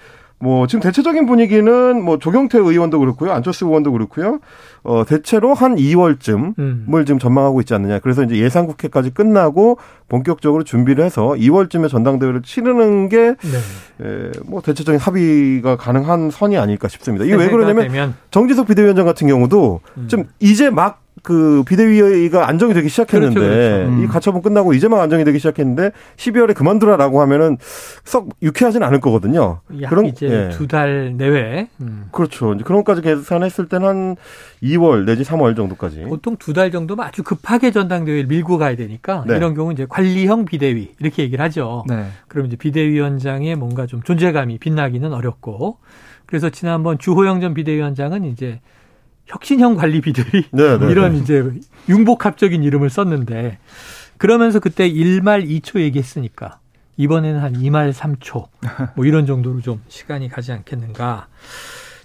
뭐 0.45 0.67
지금 0.67 0.79
대체적인 0.79 1.25
분위기는 1.25 2.03
뭐 2.03 2.19
조경태 2.19 2.59
의원도 2.59 2.99
그렇고요. 2.99 3.31
안철수 3.31 3.65
의원도 3.65 3.91
그렇고요. 3.93 4.39
어 4.83 5.03
대체로 5.03 5.55
한 5.55 5.75
2월쯤을 5.75 6.59
음. 6.59 7.03
지금 7.03 7.17
전망하고 7.17 7.61
있지 7.61 7.73
않느냐. 7.73 7.97
그래서 7.97 8.21
이제 8.21 8.37
예상 8.37 8.67
국회까지 8.67 9.09
끝나고 9.09 9.79
본격적으로 10.07 10.63
준비를 10.63 11.03
해서 11.03 11.29
2월쯤에 11.29 11.89
전당대회를 11.89 12.43
치르는 12.43 13.09
게뭐 13.09 13.35
네. 13.41 14.05
에, 14.05 14.61
대체적인 14.63 14.99
합의가 14.99 15.77
가능한 15.77 16.29
선이 16.29 16.59
아닐까 16.59 16.89
싶습니다. 16.89 17.25
이게 17.25 17.33
왜 17.33 17.49
그러냐면 17.49 18.13
정지석 18.29 18.67
비대위원장 18.67 19.03
같은 19.03 19.25
경우도 19.27 19.81
음. 19.97 20.07
좀 20.07 20.25
이제 20.39 20.69
막 20.69 21.04
그 21.23 21.63
비대위가 21.65 22.47
안정이 22.47 22.73
되기 22.73 22.89
시작했는데 22.89 23.33
그렇죠, 23.39 23.55
그렇죠. 23.55 23.89
음. 23.89 24.03
이 24.03 24.07
가처분 24.07 24.41
끝나고 24.41 24.73
이제만 24.73 24.99
안정이 24.99 25.23
되기 25.23 25.39
시작했는데 25.39 25.91
12월에 26.17 26.53
그만두라라고 26.53 27.21
하면은 27.21 27.57
썩 28.03 28.29
유쾌하진 28.43 28.83
않을 28.83 28.99
거거든요. 28.99 29.61
그런 29.87 30.05
이제 30.07 30.27
예. 30.27 30.49
두달 30.55 31.15
내외. 31.17 31.69
음. 31.81 32.09
그렇죠. 32.11 32.53
이제 32.53 32.63
그런 32.63 32.83
것까지 32.83 33.01
계산했을 33.01 33.67
때는 33.69 33.87
한 33.87 34.15
2월 34.61 35.05
내지 35.05 35.23
3월 35.23 35.55
정도까지. 35.55 36.01
보통 36.01 36.35
두 36.37 36.53
달 36.53 36.71
정도면 36.71 37.05
아주 37.05 37.21
급하게 37.23 37.71
전당대회를 37.71 38.27
밀고 38.27 38.57
가야 38.57 38.75
되니까 38.75 39.23
네. 39.27 39.35
이런 39.37 39.55
경우 39.55 39.71
이제 39.73 39.85
관리형 39.89 40.45
비대위 40.45 40.91
이렇게 40.99 41.23
얘기를 41.23 41.43
하죠. 41.45 41.83
네. 41.87 42.05
그럼 42.27 42.45
이제 42.47 42.55
비대위원장의 42.55 43.55
뭔가 43.55 43.85
좀 43.87 44.01
존재감이 44.03 44.57
빛나기는 44.59 45.11
어렵고 45.11 45.77
그래서 46.25 46.49
지난번 46.49 46.97
주호영 46.97 47.41
전 47.41 47.53
비대위원장은 47.53 48.25
이제 48.25 48.59
혁신형 49.27 49.75
관리 49.75 50.01
비들이 50.01 50.45
네, 50.51 50.77
네, 50.77 50.91
이런 50.91 51.13
네. 51.13 51.19
이제 51.19 51.43
융복합적인 51.89 52.63
이름을 52.63 52.89
썼는데 52.89 53.57
그러면서 54.17 54.59
그때 54.59 54.89
1말 54.89 55.47
2초 55.47 55.79
얘기했으니까 55.79 56.59
이번에는 56.97 57.39
한 57.39 57.53
2말 57.53 57.91
3초 57.91 58.47
뭐 58.95 59.05
이런 59.05 59.25
정도로 59.25 59.61
좀 59.61 59.81
시간이 59.87 60.29
가지 60.29 60.51
않겠는가. 60.51 61.27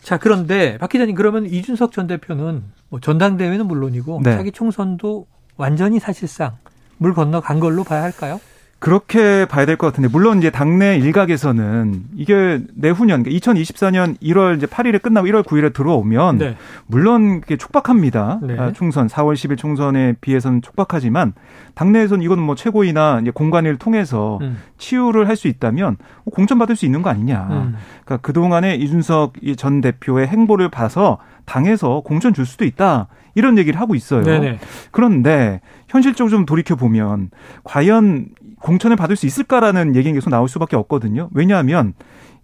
자, 0.03 0.19
그런데 0.19 0.79
박 0.79 0.91
기자님 0.91 1.15
그러면 1.15 1.47
이준석 1.47 1.93
전 1.93 2.07
대표는 2.07 2.65
뭐 2.89 3.01
전당대회는 3.01 3.67
물론이고 3.67 4.23
네. 4.25 4.37
자기 4.37 4.51
총선도 4.51 5.27
완전히 5.57 6.01
사실상 6.01 6.57
물 6.97 7.15
건너간 7.15 7.61
걸로 7.61 7.85
봐야 7.85 8.03
할까요? 8.03 8.41
그렇게 8.81 9.45
봐야 9.45 9.67
될 9.67 9.77
것 9.77 9.87
같은데 9.89 10.09
물론 10.09 10.39
이제 10.39 10.49
당내 10.51 10.97
일각에서는 10.97 12.03
이게 12.17 12.61
내후년 12.75 13.25
2024년 13.25 14.19
1월 14.21 14.57
이제 14.57 14.67
8일에 14.67 15.01
끝나고 15.03 15.27
1월 15.29 15.43
9일에 15.45 15.73
들어오면 15.75 16.39
네. 16.39 16.57
물론 16.87 17.43
그게 17.43 17.57
촉박합니다. 17.59 18.41
네. 18.43 18.57
아, 18.59 18.73
총선 18.73 19.07
4월 19.07 19.35
10일 19.35 19.59
총선에 19.59 20.15
비해서는 20.23 20.63
촉박하지만 20.63 21.35
당내에서는 21.75 22.25
이거는 22.25 22.43
뭐 22.43 22.55
최고위나 22.55 23.21
이제 23.21 23.31
공관위를 23.31 23.77
통해서 23.77 24.39
음. 24.41 24.57
치유를 24.79 25.29
할 25.29 25.37
수 25.37 25.47
있다면 25.49 25.97
공천 26.33 26.59
받을 26.59 26.75
수 26.77 26.85
있는 26.85 27.01
거 27.03 27.09
아니냐. 27.11 27.49
음. 27.51 27.77
그러니까 28.05 28.19
그 28.27 28.33
동안에 28.35 28.75
이준석 28.77 29.35
전 29.57 29.81
대표의 29.81 30.27
행보를 30.27 30.69
봐서 30.71 31.19
당에서 31.47 32.01
공천 32.05 32.35
줄 32.35 32.45
수도 32.45 32.65
있다. 32.65 33.09
이런 33.35 33.57
얘기를 33.59 33.81
하고 33.81 33.95
있어요. 33.95 34.23
네네. 34.23 34.59
그런데 34.91 35.61
현실적으로 35.89 36.31
좀 36.31 36.47
돌이켜 36.47 36.77
보면 36.77 37.31
과연 37.65 38.27
공천을 38.61 38.97
받을 38.97 39.17
수 39.17 39.27
있을까라는 39.27 39.97
얘기가 39.97 40.15
계속 40.15 40.31
나올 40.31 40.49
수밖에 40.49 40.77
없거든요. 40.77 41.29
왜냐하면 41.33 41.95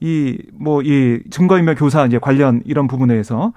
이 0.01 0.37
뭐이 0.53 1.11
뭐 1.13 1.19
증거인멸 1.31 1.75
교사 1.77 2.05
이제 2.05 2.19
관련 2.19 2.61
이런 2.67 2.87
부분에서 2.87 3.53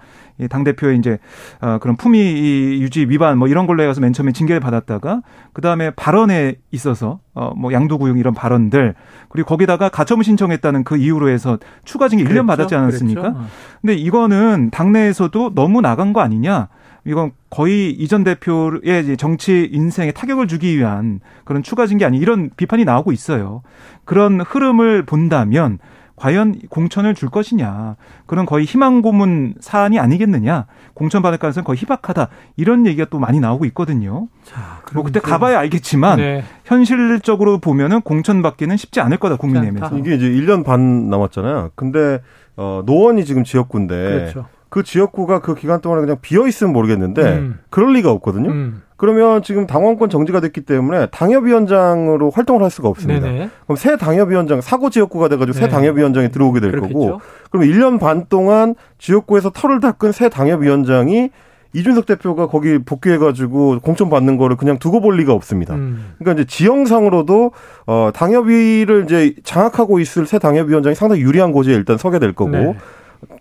당 0.49 0.63
대표의 0.63 0.97
이제 0.97 1.19
어 1.59 1.79
그런 1.81 1.97
품위 1.97 2.79
유지 2.81 3.01
위반 3.01 3.37
뭐 3.37 3.49
이런 3.49 3.67
걸로 3.67 3.83
해서 3.83 3.99
맨 3.99 4.13
처음에 4.13 4.31
징계를 4.31 4.61
받았다가 4.61 5.21
그 5.51 5.61
다음에 5.61 5.91
발언에 5.91 6.55
있어서 6.71 7.19
어뭐 7.33 7.73
양도구용 7.73 8.17
이런 8.17 8.33
발언들 8.33 8.95
그리고 9.27 9.47
거기다가 9.47 9.89
가처분 9.89 10.23
신청했다는 10.23 10.85
그 10.85 10.95
이유로 10.95 11.27
해서 11.27 11.57
추가 11.83 12.07
징계 12.07 12.23
그랬죠? 12.23 12.41
1년 12.41 12.47
받았지 12.47 12.73
않았습니까? 12.73 13.21
그랬죠? 13.21 13.41
근데 13.81 13.95
이거는 13.95 14.69
당내에서도 14.71 15.55
너무 15.55 15.81
나간 15.81 16.13
거 16.13 16.21
아니냐? 16.21 16.69
이건 17.09 17.31
거의 17.49 17.89
이전 17.89 18.23
대표의 18.23 19.17
정치 19.17 19.67
인생에 19.71 20.11
타격을 20.11 20.47
주기 20.47 20.77
위한 20.77 21.21
그런 21.43 21.63
추가 21.63 21.87
징계 21.87 22.05
아니 22.05 22.19
이런 22.19 22.51
비판이 22.55 22.85
나오고 22.85 23.11
있어요. 23.11 23.63
그런 24.05 24.39
흐름을 24.41 25.07
본다면 25.07 25.79
과연 26.15 26.59
공천을 26.69 27.15
줄 27.15 27.29
것이냐. 27.29 27.95
그런 28.27 28.45
거의 28.45 28.65
희망 28.65 29.01
고문 29.01 29.55
사안이 29.59 29.97
아니겠느냐. 29.97 30.67
공천 30.93 31.23
받을 31.23 31.39
가능성이 31.39 31.63
거의 31.63 31.77
희박하다. 31.77 32.27
이런 32.57 32.85
얘기가 32.85 33.07
또 33.09 33.17
많이 33.17 33.39
나오고 33.39 33.65
있거든요. 33.65 34.27
자, 34.43 34.81
뭐 34.93 35.03
그때 35.03 35.19
가봐야 35.19 35.57
알겠지만 35.59 36.17
네. 36.17 36.43
현실적으로 36.65 37.57
보면은 37.57 38.01
공천 38.01 38.43
받기는 38.43 38.77
쉽지 38.77 38.99
않을 38.99 39.17
거다 39.17 39.37
국민의힘에서. 39.37 39.97
이게 39.97 40.13
이제 40.13 40.29
1년 40.29 40.63
반 40.63 41.09
남았잖아요. 41.09 41.71
근데 41.73 42.21
어 42.55 42.83
노원이 42.85 43.25
지금 43.25 43.43
지역구인데 43.43 43.95
그렇죠. 43.95 44.45
그 44.69 44.83
지역구가 44.83 45.39
그 45.39 45.55
기간 45.55 45.81
동안에 45.81 46.01
그냥 46.01 46.17
비어 46.21 46.47
있으면 46.47 46.73
모르겠는데 46.73 47.23
음. 47.23 47.59
그럴 47.69 47.93
리가 47.93 48.11
없거든요. 48.11 48.49
음. 48.49 48.83
그러면 48.97 49.41
지금 49.41 49.65
당원권 49.65 50.09
정지가 50.09 50.41
됐기 50.41 50.61
때문에 50.61 51.07
당협위원장으로 51.07 52.31
활동을 52.31 52.63
할 52.63 52.69
수가 52.69 52.89
없습니다. 52.89 53.27
네네. 53.27 53.49
그럼 53.63 53.75
새 53.77 53.95
당협위원장 53.95 54.59
사고 54.59 54.89
지역구가 54.89 55.29
돼가지고 55.29 55.53
네. 55.53 55.59
새 55.59 55.69
당협위원장이 55.69 56.31
들어오게 56.31 56.59
될 56.59 56.71
그렇겠죠. 56.71 56.99
거고, 56.99 57.21
그럼 57.49 57.65
1년 57.65 57.99
반 57.99 58.25
동안 58.27 58.75
지역구에서 58.97 59.51
털을 59.51 59.79
닦은 59.79 60.11
새 60.11 60.27
당협위원장이 60.27 61.29
이준석 61.71 62.07
대표가 62.07 62.47
거기 62.47 62.79
복귀해가지고 62.79 63.79
공천 63.79 64.09
받는 64.09 64.37
거를 64.37 64.57
그냥 64.57 64.79
두고 64.79 64.99
볼 64.99 65.15
리가 65.15 65.33
없습니다. 65.33 65.75
음. 65.75 66.15
그러니까 66.17 66.41
이제 66.41 66.47
지형상으로도 66.49 67.51
어 67.85 68.09
당협위를 68.13 69.05
이제 69.05 69.35
장악하고 69.43 69.99
있을 69.99 70.25
새 70.25 70.39
당협위원장이 70.39 70.95
상당히 70.95 71.21
유리한 71.21 71.53
고지에 71.53 71.73
일단 71.73 71.97
서게 71.97 72.19
될 72.19 72.33
거고. 72.33 72.51
네. 72.51 72.75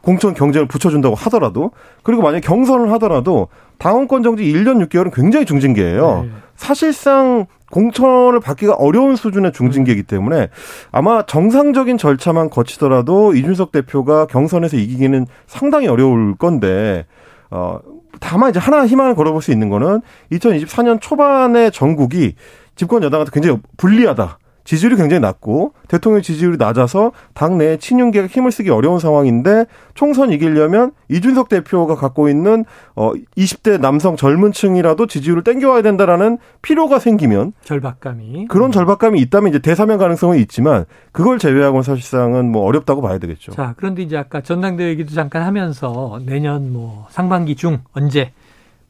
공천 0.03 0.35
경쟁을 0.35 0.67
붙여준다고 0.67 1.15
하더라도 1.15 1.71
그리고 2.03 2.23
만약 2.23 2.41
경선을 2.41 2.91
하더라도 2.93 3.49
당원권 3.79 4.23
정지 4.23 4.45
1년 4.45 4.85
6개월은 4.87 5.15
굉장히 5.15 5.47
중징계예요. 5.47 6.23
네. 6.25 6.31
사실상 6.57 7.47
공천을 7.71 8.41
받기가 8.41 8.75
어려운 8.75 9.15
수준의 9.15 9.53
중징계이기 9.53 10.05
때문에 10.05 10.49
아마 10.91 11.23
정상적인 11.23 11.99
절차만 11.99 12.51
거치더라도 12.51 13.35
이준석 13.35 13.73
대표가 13.73 14.27
경선에서 14.27 14.77
이기기는 14.77 15.27
상당히 15.47 15.87
어려울 15.87 16.35
건데 16.37 17.07
어 17.51 17.79
다만 18.21 18.51
이제 18.51 18.59
하나 18.59 18.87
희망을 18.87 19.15
걸어볼 19.15 19.43
수 19.43 19.53
있는 19.53 19.69
거는 19.69 20.01
2024년 20.33 21.01
초반에 21.01 21.71
전국이 21.71 22.35
집권 22.75 23.03
여당한테 23.03 23.31
굉장히 23.33 23.59
불리하다. 23.77 24.39
지지율이 24.69 24.97
굉장히 24.97 25.21
낮고 25.21 25.73
대통령 25.89 26.21
지지율이 26.21 26.59
낮아서 26.59 27.13
당내 27.33 27.79
친윤계가 27.79 28.27
힘을 28.27 28.53
쓰기 28.53 28.69
어려운 28.69 28.99
상황인데 28.99 29.65
총선 29.95 30.31
이기려면 30.31 30.93
이준석 31.09 31.49
대표가 31.49 31.95
갖고 31.95 32.29
있는 32.29 32.67
어 32.95 33.13
20대 33.35 33.81
남성 33.81 34.15
젊은 34.17 34.53
층이라도 34.53 35.07
지지율을 35.07 35.43
땡겨와야 35.43 35.81
된다라는 35.81 36.37
필요가 36.61 36.99
생기면 36.99 37.55
절박감이 37.65 38.49
그런 38.49 38.71
절박감이 38.71 39.19
있다면 39.23 39.49
이제 39.49 39.59
대사면 39.59 39.97
가능성은 39.97 40.37
있지만 40.41 40.85
그걸 41.13 41.39
제외하고는 41.39 41.83
사실상은 41.83 42.53
뭐 42.53 42.67
어렵다고 42.67 43.01
봐야 43.01 43.17
되겠죠. 43.17 43.53
자, 43.53 43.73
그런데 43.79 44.03
이제 44.03 44.19
아까 44.19 44.43
전당대회 44.43 44.91
얘기도 44.91 45.15
잠깐 45.15 45.45
하면서 45.45 46.21
내년 46.27 46.75
뭐 46.75 47.07
상반기 47.09 47.57
중 47.57 47.79
언제 47.95 48.33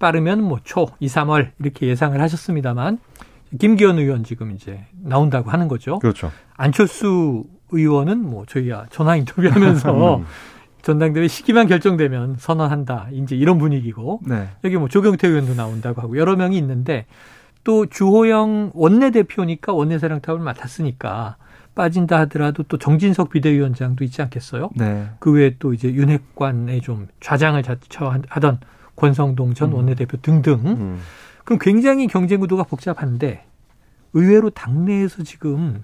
빠르면 0.01 0.43
뭐 0.43 0.59
초 0.65 0.89
2, 0.99 1.07
3월 1.07 1.51
이렇게 1.61 1.87
예상을 1.87 2.21
하셨습니다만 2.21 2.99
김기현 3.59 3.99
의원 3.99 4.25
지금 4.25 4.51
이제 4.51 4.85
나온다고 5.03 5.51
하는 5.51 5.69
거죠. 5.69 5.99
그렇죠. 5.99 6.31
안철수 6.57 7.45
의원은 7.71 8.19
뭐 8.19 8.45
저희가 8.47 8.87
전화 8.91 9.17
인터뷰하면서 9.17 10.17
음. 10.19 10.25
전당대회 10.83 11.29
시기만 11.29 11.67
결정되면 11.67 12.37
선언한다. 12.39 13.09
이제 13.13 13.37
이런 13.37 13.59
분위기고 13.59 14.21
네. 14.27 14.49
여기 14.65 14.77
뭐 14.77 14.89
조경태 14.89 15.29
의원도 15.29 15.55
나온다고 15.55 16.01
하고 16.01 16.17
여러 16.17 16.37
명이 16.37 16.57
있는데 16.59 17.07
또 17.65 17.87
주호영 17.87 18.73
원내대표니까 18.75 19.73
원내사령탑을 19.73 20.41
맡았으니까 20.41 21.37
빠진다 21.75 22.19
하더라도 22.21 22.63
또 22.65 22.79
정진석 22.79 23.31
비대위원장도 23.31 24.03
있지 24.05 24.23
않겠어요? 24.23 24.71
네. 24.75 25.11
그 25.21 25.31
외에 25.33 25.55
또 25.59 25.75
이제 25.75 25.93
윤핵관에 25.93 26.81
좀 26.81 27.09
좌장을 27.21 27.63
자처하던 27.63 28.59
권성동 28.97 29.55
전 29.55 29.71
음. 29.71 29.75
원내대표 29.75 30.17
등등. 30.23 30.55
음. 30.65 30.99
그럼 31.49 31.59
굉장히 31.59 32.09
경쟁 32.09 32.41
구도가 32.41 32.65
복잡한데 32.65 33.43
의외로 34.13 34.51
당내에서 34.51 35.23
지금 35.23 35.83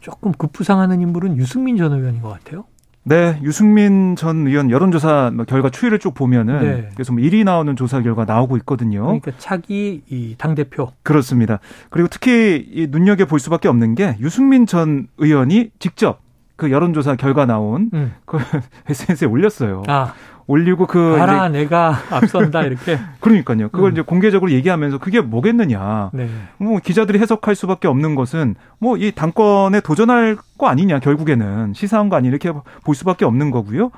조금 0.00 0.32
급부상하는 0.32 1.00
인물은 1.00 1.36
유승민 1.36 1.76
전 1.76 1.92
의원인 1.92 2.20
것 2.20 2.28
같아요. 2.28 2.64
네, 3.04 3.38
유승민 3.44 4.16
전 4.16 4.48
의원 4.48 4.68
여론조사 4.68 5.30
뭐 5.32 5.44
결과 5.44 5.70
추이를 5.70 6.00
쭉 6.00 6.12
보면은 6.12 6.60
네. 6.60 6.88
그래서 6.94 7.12
뭐 7.12 7.22
1위 7.22 7.44
나오는 7.44 7.76
조사 7.76 8.02
결과 8.02 8.24
나오고 8.24 8.56
있거든요. 8.56 9.04
그러니까 9.04 9.30
차기 9.38 10.02
이당 10.08 10.56
대표 10.56 10.90
그렇습니다. 11.04 11.60
그리고 11.90 12.08
특히 12.10 12.68
이 12.72 12.88
눈여겨 12.90 13.26
볼 13.26 13.38
수밖에 13.38 13.68
없는 13.68 13.94
게 13.94 14.16
유승민 14.18 14.66
전 14.66 15.06
의원이 15.18 15.70
직접 15.78 16.20
그 16.56 16.72
여론조사 16.72 17.14
결과 17.14 17.46
나온 17.46 17.90
음. 17.94 18.12
그 18.24 18.38
SNS에 18.90 19.28
올렸어요. 19.28 19.84
아. 19.86 20.14
올리고 20.50 20.86
그 20.86 21.14
봐라 21.16 21.48
내가 21.48 21.96
앞선다 22.10 22.62
이렇게 22.62 22.98
그러니까요. 23.20 23.68
그걸 23.68 23.90
음. 23.90 23.92
이제 23.92 24.02
공개적으로 24.02 24.50
얘기하면서 24.50 24.98
그게 24.98 25.20
뭐겠느냐. 25.20 26.10
네. 26.12 26.28
뭐 26.58 26.80
기자들이 26.80 27.18
해석할 27.20 27.54
수밖에 27.54 27.86
없는 27.88 28.14
것은 28.16 28.56
뭐 28.78 28.96
이 29.00 29.12
당권에 29.12 29.80
도전할 29.80 30.36
거 30.58 30.66
아니냐 30.66 30.98
결국에는 30.98 31.72
시사한 31.74 32.08
거 32.08 32.16
아니 32.16 32.28
이렇게 32.28 32.52
볼 32.84 32.94
수밖에 32.94 33.24
없는 33.24 33.50
거고요. 33.50 33.90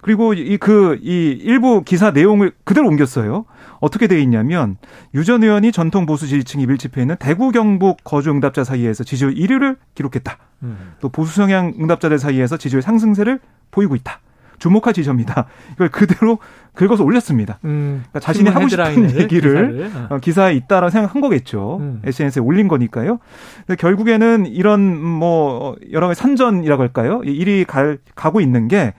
그리고 0.00 0.34
이 0.34 0.56
그이 0.56 0.58
그, 0.58 0.98
이 1.02 1.32
일부 1.42 1.82
기사 1.82 2.12
내용을 2.12 2.52
그대로 2.64 2.86
옮겼어요. 2.88 3.44
어떻게 3.80 4.06
돼 4.06 4.22
있냐면 4.22 4.76
유 5.14 5.24
전 5.24 5.42
의원이 5.42 5.72
전통 5.72 6.06
보수 6.06 6.26
지지층 6.28 6.60
이 6.60 6.66
밀집해 6.66 7.02
있는 7.02 7.16
대구 7.18 7.50
경북 7.50 7.98
거주 8.04 8.30
응답자 8.30 8.62
사이에서 8.62 9.02
지지율 9.04 9.34
1위를 9.34 9.76
기록했다. 9.96 10.38
음. 10.62 10.92
또 11.00 11.08
보수 11.08 11.34
성향 11.34 11.74
응답자들 11.80 12.18
사이에서 12.18 12.56
지지율 12.56 12.80
상승세를 12.82 13.40
보이고 13.72 13.96
있다. 13.96 14.20
주목할 14.58 14.94
지점이다. 14.94 15.46
이걸 15.74 15.88
그대로 15.88 16.38
긁어서 16.74 17.04
올렸습니다. 17.04 17.58
음, 17.64 18.04
그러니까 18.08 18.20
자신이 18.20 18.50
하고 18.50 18.68
싶은 18.68 19.18
얘기를 19.18 19.90
어. 20.10 20.18
기사에 20.18 20.54
있다라고 20.54 20.90
생각한 20.90 21.20
거겠죠. 21.20 21.78
음. 21.80 22.02
SNS에 22.04 22.42
올린 22.42 22.68
거니까요. 22.68 23.18
근데 23.66 23.76
결국에는 23.80 24.46
이런 24.46 24.98
뭐 24.98 25.76
여러 25.92 26.08
가지 26.08 26.20
선전이라고 26.20 26.82
할까요? 26.82 27.22
일이 27.24 27.64
갈, 27.64 27.98
가고 28.14 28.40
있는 28.40 28.68
게 28.68 28.92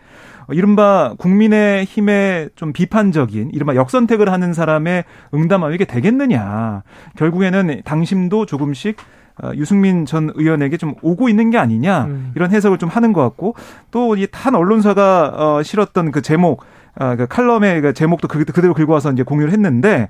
이른바 0.50 1.14
국민의 1.18 1.86
힘에 1.86 2.50
좀 2.56 2.74
비판적인 2.74 3.52
이른바 3.54 3.76
역선택을 3.76 4.32
하는 4.32 4.54
사람의 4.54 5.04
응답하면 5.34 5.74
이게 5.74 5.86
되겠느냐. 5.86 6.84
결국에는 7.18 7.82
당심도 7.84 8.46
조금씩 8.46 8.98
어, 8.98 9.27
유승민 9.56 10.06
전 10.06 10.32
의원에게 10.36 10.78
좀 10.78 10.96
오고 11.02 11.30
있는 11.30 11.50
게 11.50 11.58
아니냐 11.58 12.06
음. 12.06 12.32
이런 12.36 12.52
해석을 12.52 12.78
좀 12.78 12.90
하는 12.90 13.14
것 13.14 13.22
같고 13.22 13.56
또 13.92 14.16
이 14.16 14.28
탄 14.32 14.56
언론사가 14.56 15.34
어 15.36 15.64
실었던 15.64 16.12
그 16.12 16.22
제목 16.22 16.64
아, 17.00 17.16
그 17.16 17.28
칼럼의 17.28 17.82
그 17.82 17.94
제목도 17.94 18.28
그, 18.28 18.44
그대로 18.46 18.74
긁고 18.74 18.92
와서 18.92 19.12
이제 19.12 19.22
공유를 19.24 19.54
했는데 19.54 20.10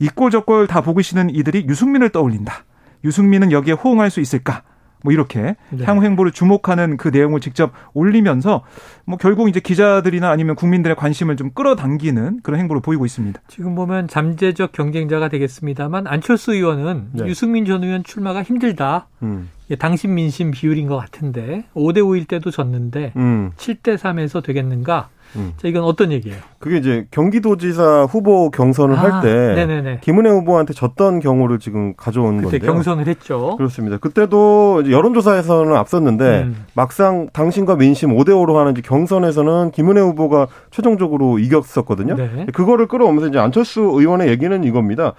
이꼴 0.00 0.30
저꼴 0.30 0.66
다 0.66 0.80
보고 0.80 0.96
계시는 0.96 1.28
이들이 1.30 1.66
유승민을 1.68 2.08
떠올린다. 2.10 2.64
유승민은 3.04 3.52
여기에 3.52 3.74
호응할 3.74 4.08
수 4.10 4.20
있을까? 4.20 4.62
뭐 5.04 5.12
이렇게 5.12 5.54
네. 5.68 5.84
향후 5.84 6.02
행보를 6.02 6.32
주목하는 6.32 6.96
그 6.96 7.08
내용을 7.08 7.40
직접 7.40 7.72
올리면서 7.92 8.64
뭐 9.04 9.18
결국 9.18 9.50
이제 9.50 9.60
기자들이나 9.60 10.30
아니면 10.30 10.56
국민들의 10.56 10.96
관심을 10.96 11.36
좀 11.36 11.50
끌어당기는 11.52 12.40
그런 12.42 12.58
행보를 12.60 12.80
보이고 12.80 13.04
있습니다. 13.04 13.38
지금 13.48 13.74
보면 13.74 14.08
잠재적 14.08 14.72
경쟁자가 14.72 15.28
되겠습니다만 15.28 16.06
안철수 16.06 16.54
의원은 16.54 17.08
네. 17.12 17.26
유승민 17.26 17.66
전 17.66 17.84
의원 17.84 18.02
출마가 18.02 18.42
힘들다. 18.42 19.08
음. 19.22 19.50
당신 19.78 20.14
민심 20.14 20.50
비율인 20.50 20.86
것 20.86 20.96
같은데 20.96 21.64
5대 21.74 21.98
5일 21.98 22.26
때도 22.26 22.50
졌는데 22.50 23.12
음. 23.16 23.52
7대 23.56 23.98
3에서 23.98 24.42
되겠는가? 24.42 25.10
음. 25.36 25.52
자, 25.56 25.68
이건 25.68 25.84
어떤 25.84 26.12
얘기예요? 26.12 26.38
그게 26.58 26.78
이제 26.78 27.06
경기도지사 27.10 28.04
후보 28.04 28.50
경선을 28.50 28.96
아, 28.96 29.00
할때 29.00 29.98
김은혜 30.02 30.30
후보한테 30.30 30.72
졌던 30.72 31.20
경우를 31.20 31.58
지금 31.58 31.94
가져온 31.96 32.38
그때 32.38 32.58
건데요. 32.58 32.72
경선을 32.72 33.06
했죠. 33.06 33.56
그렇습니다. 33.56 33.98
그때도 33.98 34.90
여론조사에서는 34.90 35.74
앞섰는데 35.76 36.42
음. 36.44 36.64
막상 36.74 37.28
당신과 37.32 37.76
민심 37.76 38.10
5대 38.16 38.28
5로 38.30 38.54
하는 38.54 38.74
경선에서는 38.74 39.70
김은혜 39.72 40.00
후보가 40.00 40.46
최종적으로 40.70 41.38
이겼었거든요. 41.38 42.14
네. 42.14 42.46
그거를 42.52 42.86
끌어오면서 42.86 43.28
이제 43.28 43.38
안철수 43.38 43.80
의원의 43.80 44.28
얘기는 44.28 44.64
이겁니다. 44.64 45.14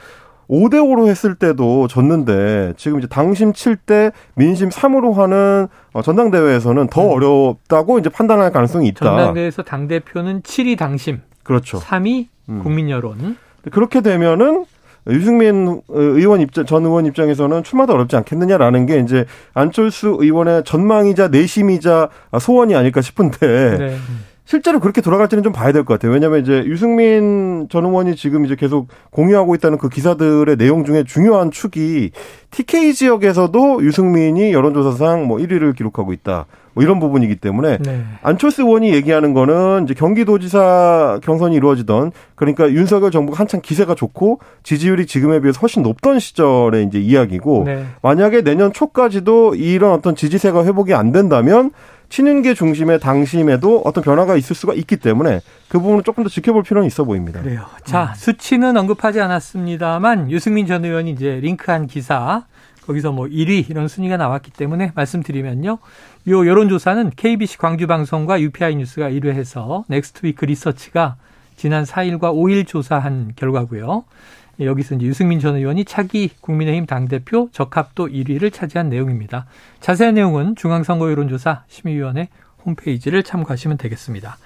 5대 0.49 0.75
5로 0.75 1.08
했을 1.08 1.36
때도 1.36 1.88
졌는데 1.88 2.73
지금 2.77 2.99
이제 2.99 3.08
당심 3.08 3.51
7대 3.51 4.12
민심 4.36 4.69
3으로 4.69 5.13
하는 5.13 5.67
어, 5.93 6.01
전당대회에서는 6.01 6.88
더 6.88 7.03
음. 7.03 7.10
어렵다고 7.12 7.99
이제 7.99 8.10
판단할 8.10 8.51
가능성이 8.51 8.88
있다. 8.89 9.05
전당대회에서 9.05 9.63
당 9.63 9.88
대표는 9.88 10.41
7위 10.41 10.77
당심, 10.77 11.21
그렇죠. 11.43 11.79
3위 11.79 12.27
음. 12.49 12.60
국민 12.63 12.89
여론. 12.89 13.38
그렇게 13.71 14.01
되면은 14.01 14.65
유승민 15.08 15.81
의원 15.89 16.41
입장 16.41 16.65
전 16.65 16.84
의원 16.84 17.05
입장에서는 17.05 17.63
출마도 17.63 17.93
어렵지 17.93 18.15
않겠느냐라는 18.15 18.86
게 18.88 18.99
이제 18.99 19.25
안철수 19.53 20.17
의원의 20.19 20.63
전망이자 20.63 21.27
내심이자 21.27 22.10
소원이 22.39 22.75
아닐까 22.75 23.01
싶은데 23.01 23.77
네. 23.77 23.97
실제로 24.45 24.79
그렇게 24.79 25.01
돌아갈지는 25.01 25.43
좀 25.43 25.51
봐야 25.53 25.71
될 25.71 25.84
것 25.86 25.95
같아요. 25.95 26.12
왜냐하면 26.13 26.41
이제 26.41 26.63
유승민 26.65 27.67
전 27.69 27.84
의원이 27.86 28.15
지금 28.15 28.45
이제 28.45 28.55
계속 28.55 28.88
공유하고 29.12 29.55
있다는 29.55 29.77
그 29.79 29.89
기사들의 29.89 30.55
내용 30.58 30.86
중에 30.86 31.03
중요한 31.03 31.49
축이 31.51 32.12
TK 32.51 32.93
지역에서도 32.93 33.84
유승민이 33.84 34.53
여론조사상 34.53 35.25
뭐 35.25 35.38
1위를 35.39 35.75
기록하고 35.75 36.13
있다. 36.13 36.45
뭐 36.73 36.84
이런 36.84 36.99
부분이기 36.99 37.38
때문에 37.38 37.77
네. 37.79 38.03
안철수 38.21 38.62
의원이 38.63 38.93
얘기하는 38.93 39.34
거는 39.34 39.86
이제 39.86 39.93
경기도지사 39.93 41.19
경선이 41.23 41.55
이루어지던 41.55 42.12
그러니까 42.36 42.69
윤석열 42.69 43.12
정부가 43.12 43.39
한창 43.39 43.62
기세가 43.62 43.95
좋고 43.95 44.39
지지율이 44.63 45.05
지금에 45.05 45.39
비해서 45.39 45.60
훨씬 45.62 45.84
높던 45.84 46.19
시절의 46.19 46.84
이제 46.86 46.99
이야기고 46.99 47.63
네. 47.65 47.86
만약에 48.01 48.41
내년 48.43 48.73
초까지도 48.73 49.55
이런 49.55 49.93
어떤 49.93 50.15
지지세가 50.15 50.65
회복이 50.65 50.93
안 50.93 51.12
된다면 51.13 51.71
친윤계 52.15 52.54
중심의 52.54 53.01
당심에도 53.01 53.82
어떤 53.84 54.01
변화가 54.01 54.38
있을 54.38 54.56
수가 54.56 54.73
있기 54.73 54.95
때문에 54.95 55.41
그 55.67 55.82
부분은 55.82 56.06
조금 56.06 56.23
더 56.23 56.30
지켜볼 56.30 56.63
필요는 56.63 56.88
있어 56.88 57.04
보입니다. 57.04 57.41
그래요. 57.41 57.65
자, 57.84 58.13
수치는 58.15 58.78
언급하지 58.78 59.19
않았습니다만 59.19 60.32
유승민 60.32 60.65
전 60.65 60.86
의원이 60.86 61.12
이제 61.12 61.41
링크한 61.41 61.88
기사 61.88 62.45
거기서 62.86 63.12
뭐 63.12 63.25
1위 63.25 63.69
이런 63.69 63.89
순위가 63.89 64.15
나왔기 64.15 64.51
때문에 64.51 64.93
말씀드리면요. 64.95 65.78
요 66.30 66.47
여론조사는 66.47 67.12
KBC 67.17 67.58
광주방송과 67.58 68.39
UPI 68.39 68.75
뉴스가 68.75 69.10
의뢰해서 69.10 69.84
넥스트위크 69.89 70.45
리서치가 70.45 71.17
지난 71.58 71.84
4일과 71.84 72.34
5일 72.34 72.65
조사한 72.65 73.34
결과고요. 73.36 74.06
여기서 74.60 74.96
이제 74.96 75.06
유승민 75.06 75.39
전 75.39 75.56
의원이 75.56 75.86
차기 75.86 76.30
국민의힘 76.41 76.86
당대표 76.86 77.50
적합도 77.52 78.08
1위를 78.08 78.54
차지한 78.54 78.89
내용입니다. 78.89 79.46
자세한 79.82 80.15
내용은 80.15 80.56
중앙선거 80.56 81.10
여론조사 81.12 81.63
심의위원회 81.68 82.30
홈페이지를 82.65 83.24
참고하시면 83.24 83.78
되겠습니다. 83.78 84.38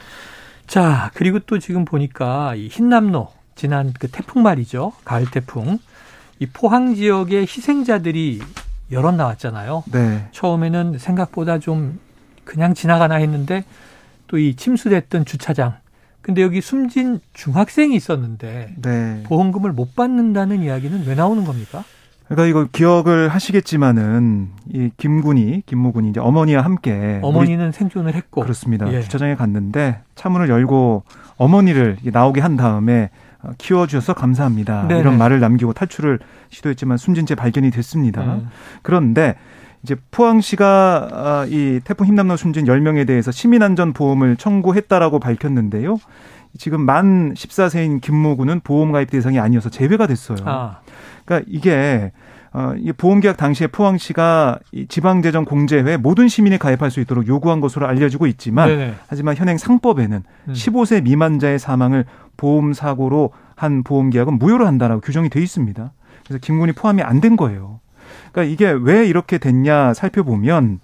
자, 0.68 1.12
그리고 1.14 1.40
또 1.40 1.60
지금 1.60 1.86
보니까 1.86 2.56
이 2.56 2.68
흰남노 2.68 3.30
지난 3.56 3.94
그 3.98 4.08
태풍 4.10 4.42
말이죠. 4.44 4.94
가을 5.06 5.30
태풍. 5.30 5.80
이 6.40 6.46
포항 6.46 6.96
지역의 6.96 7.42
희생자들이 7.42 8.42
여럿 8.92 9.14
나왔잖아요. 9.14 9.84
네. 9.92 10.28
처음에는 10.32 10.98
생각보다 10.98 11.60
좀 11.60 12.00
그냥 12.46 12.74
지나가나 12.74 13.16
했는데 13.16 13.64
또 14.28 14.38
이 14.38 14.56
침수됐던 14.56 15.26
주차장 15.26 15.76
근데 16.30 16.44
여기 16.44 16.62
숨진 16.62 17.20
중학생이 17.34 17.96
있었는데 17.96 18.76
네. 18.80 19.24
보험금을 19.26 19.72
못 19.72 19.96
받는다는 19.96 20.62
이야기는 20.62 21.08
왜 21.08 21.16
나오는 21.16 21.44
겁니까? 21.44 21.84
그러니까 22.28 22.46
이거 22.46 22.68
기억을 22.72 23.30
하시겠지만은 23.30 24.50
이 24.72 24.92
김군이 24.98 25.64
김모군이 25.66 26.12
이제 26.12 26.20
어머니와 26.20 26.64
함께 26.64 27.20
어머니는 27.24 27.72
생존을 27.72 28.14
했고 28.14 28.42
그렇습니다. 28.42 28.94
예. 28.94 29.02
주차장에 29.02 29.34
갔는데 29.34 30.02
차문을 30.14 30.50
열고 30.50 31.02
어머니를 31.38 31.98
나오게 32.04 32.42
한 32.42 32.56
다음에 32.58 33.10
어, 33.42 33.50
키워주셔서 33.58 34.14
감사합니다. 34.14 34.88
네네. 34.88 35.00
이런 35.00 35.18
말을 35.18 35.40
남기고 35.40 35.74
탈출을 35.74 36.20
시도했지만 36.50 36.98
숨진 37.00 37.26
채 37.26 37.34
발견이 37.34 37.72
됐습니다. 37.72 38.22
음. 38.22 38.50
그런데 38.84 39.36
이제 39.84 39.96
포항시가 40.12 41.08
아, 41.12 41.46
이 41.50 41.80
태풍 41.84 42.06
힘남로 42.08 42.38
숨진 42.38 42.66
10명에 42.66 43.08
대해서 43.08 43.32
시민안전보험을 43.32 44.36
청구했다라고 44.36 45.20
밝혔는데요. 45.20 45.98
지금 46.58 46.82
만 46.82 47.34
14세인 47.34 48.02
김모 48.02 48.38
군은 48.38 48.60
보험 48.62 48.92
가입 48.92 49.12
대상이 49.12 49.40
아니어서 49.40 49.70
제외가 49.70 50.08
됐어요. 50.08 50.38
아. 50.46 50.80
그러니까 51.26 51.50
이게 51.52 52.12
어, 52.52 52.74
이 52.78 52.92
보험계약 52.92 53.38
당시에 53.38 53.68
포항시가 53.68 54.58
이 54.72 54.88
지방재정 54.88 55.46
공제회 55.46 55.98
모든 55.98 56.28
시민이 56.28 56.58
가입할 56.58 56.90
수 56.90 57.00
있도록 57.00 57.28
요구한 57.28 57.62
것으로 57.62 57.86
알려지고 57.86 58.26
있지만 58.26 58.68
네네. 58.70 58.94
하지만 59.08 59.36
현행 59.36 59.58
상법에는 59.60 60.24
음. 60.48 60.54
15세 60.54 61.04
미만자의 61.04 61.60
사망을 61.60 62.06
보험 62.38 62.74
사고로 62.74 63.32
한 63.56 63.84
보험계약은 63.84 64.40
무효로 64.40 64.66
한다라고 64.66 65.02
규정이 65.02 65.30
돼 65.30 65.40
있습니다. 65.42 65.92
그래서 66.26 66.40
김군이 66.42 66.72
포함이 66.72 67.04
안 67.04 67.22
된 67.22 67.36
거예요. 67.36 67.80
그러니까 68.32 68.44
이게 68.54 68.70
왜 68.72 69.08
이렇게 69.08 69.38
됐냐 69.38 69.94
살펴보면 69.94 70.80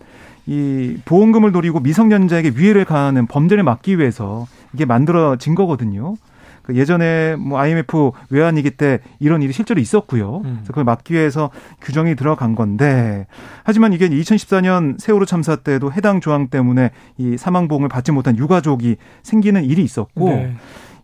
이 0.47 0.97
보험금을 1.05 1.51
노리고 1.51 1.79
미성년자에게 1.79 2.53
위해를 2.55 2.85
가하는 2.85 3.25
범죄를 3.27 3.63
막기 3.63 3.97
위해서 3.97 4.45
이게 4.73 4.85
만들어진 4.85 5.55
거거든요. 5.55 6.15
그 6.61 6.75
예전에 6.75 7.35
뭐 7.35 7.59
IMF 7.59 8.11
외환위기 8.31 8.71
때 8.71 8.99
이런 9.19 9.43
일이 9.43 9.53
실제로 9.53 9.79
있었고요. 9.79 10.37
음. 10.37 10.53
그래서 10.55 10.67
그걸 10.67 10.83
막기 10.83 11.13
위해서 11.13 11.51
규정이 11.81 12.15
들어간 12.15 12.55
건데 12.55 13.27
하지만 13.63 13.93
이게 13.93 14.09
2014년 14.09 14.99
세월호 14.99 15.25
참사 15.25 15.55
때도 15.57 15.91
해당 15.93 16.21
조항 16.21 16.47
때문에 16.47 16.89
이 17.17 17.37
사망 17.37 17.67
보험을 17.67 17.87
받지 17.87 18.11
못한 18.11 18.35
유가족이 18.37 18.97
생기는 19.21 19.63
일이 19.63 19.83
있었고 19.83 20.29
네. 20.29 20.55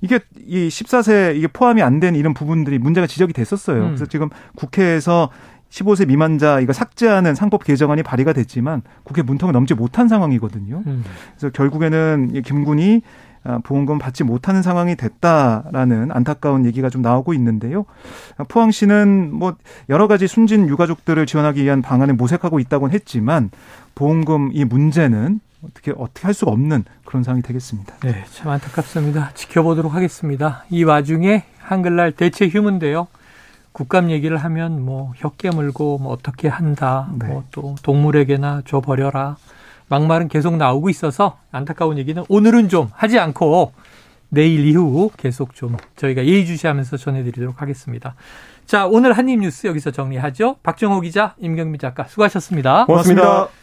이게 0.02 0.20
이 0.48 0.68
14세 0.68 1.36
이게 1.36 1.48
포함이 1.48 1.84
안 1.84 2.00
된 2.00 2.16
이런 2.16 2.34
부분들이 2.34 2.80
문제가 2.80 3.06
지적이 3.06 3.34
됐었어요. 3.34 3.82
음. 3.84 3.88
그래서 3.90 4.08
지금 4.08 4.30
국회에서 4.56 5.30
15세 5.72 6.08
미만자 6.08 6.60
이거 6.60 6.74
삭제하는 6.74 7.34
상법 7.34 7.64
개정안이 7.64 8.04
발의가 8.04 8.34
됐지만 8.34 8.82
국회 9.04 9.22
문턱을 9.22 9.54
넘지 9.54 9.74
못한 9.74 10.08
상황이거든요. 10.08 10.84
음. 10.86 11.04
그래서 11.38 11.52
결국에는 11.52 12.42
김군이 12.44 13.02
아, 13.44 13.58
보험금 13.64 13.98
받지 13.98 14.24
못하는 14.24 14.62
상황이 14.62 14.96
됐다라는 14.96 16.12
안타까운 16.12 16.64
얘기가 16.66 16.92
좀 16.92 17.02
나오고 17.02 17.34
있는데요. 17.34 17.86
포항시는 18.48 19.34
뭐 19.34 19.56
여러 19.90 20.08
가지 20.08 20.28
순진 20.28 20.70
유가족들을 20.70 21.26
지원하기 21.26 21.64
위한 21.64 21.82
방안을 21.82 22.14
모색하고 22.14 22.60
있다고는 22.60 22.94
했지만 22.94 23.50
보험금 23.96 24.52
이 24.54 24.64
문제는 24.64 25.40
어떻게 25.64 25.92
어떻게 25.98 26.26
할 26.26 26.36
수가 26.36 26.52
없는 26.52 26.84
그런 27.04 27.24
상황이 27.24 27.42
되겠습니다. 27.42 27.96
네, 28.04 28.26
참 28.32 28.50
안타깝습니다. 28.50 29.32
지켜보도록 29.34 29.94
하겠습니다. 29.96 30.66
이 30.70 30.84
와중에 30.84 31.46
한글날 31.60 32.12
대체 32.12 32.48
휴문데요. 32.48 33.08
국감 33.72 34.12
얘기를 34.12 34.38
하면 34.38 34.84
뭐 34.84 35.14
혀 35.16 35.30
깨물고 35.30 36.00
뭐 36.00 36.12
어떻게 36.12 36.48
한다. 36.48 37.10
네. 37.18 37.28
뭐또 37.28 37.76
동물에게나 37.84 38.64
줘 38.66 38.82
버려라. 38.82 39.38
막말은 39.88 40.30
계속 40.30 40.56
나오고 40.56 40.90
있어서 40.90 41.38
안타까운 41.52 41.98
얘기는 41.98 42.24
오늘은 42.30 42.70
좀 42.70 42.90
하지 42.94 43.20
않고 43.20 43.74
내일 44.30 44.66
이후 44.66 45.12
계속 45.18 45.54
좀 45.56 45.76
저희가 45.98 46.26
예의주시하면서 46.26 46.96
전해드리도록 46.98 47.62
하겠습니다. 47.62 48.16
자, 48.66 48.88
오늘 48.88 49.12
한입뉴스 49.14 49.68
여기서 49.68 49.92
정리하죠. 49.92 50.56
박정호 50.64 51.02
기자, 51.02 51.36
임경미 51.40 51.78
작가 51.78 52.06
수고하셨습니다. 52.06 52.86
고맙습니다. 52.86 53.22
고맙습니다. 53.22 53.61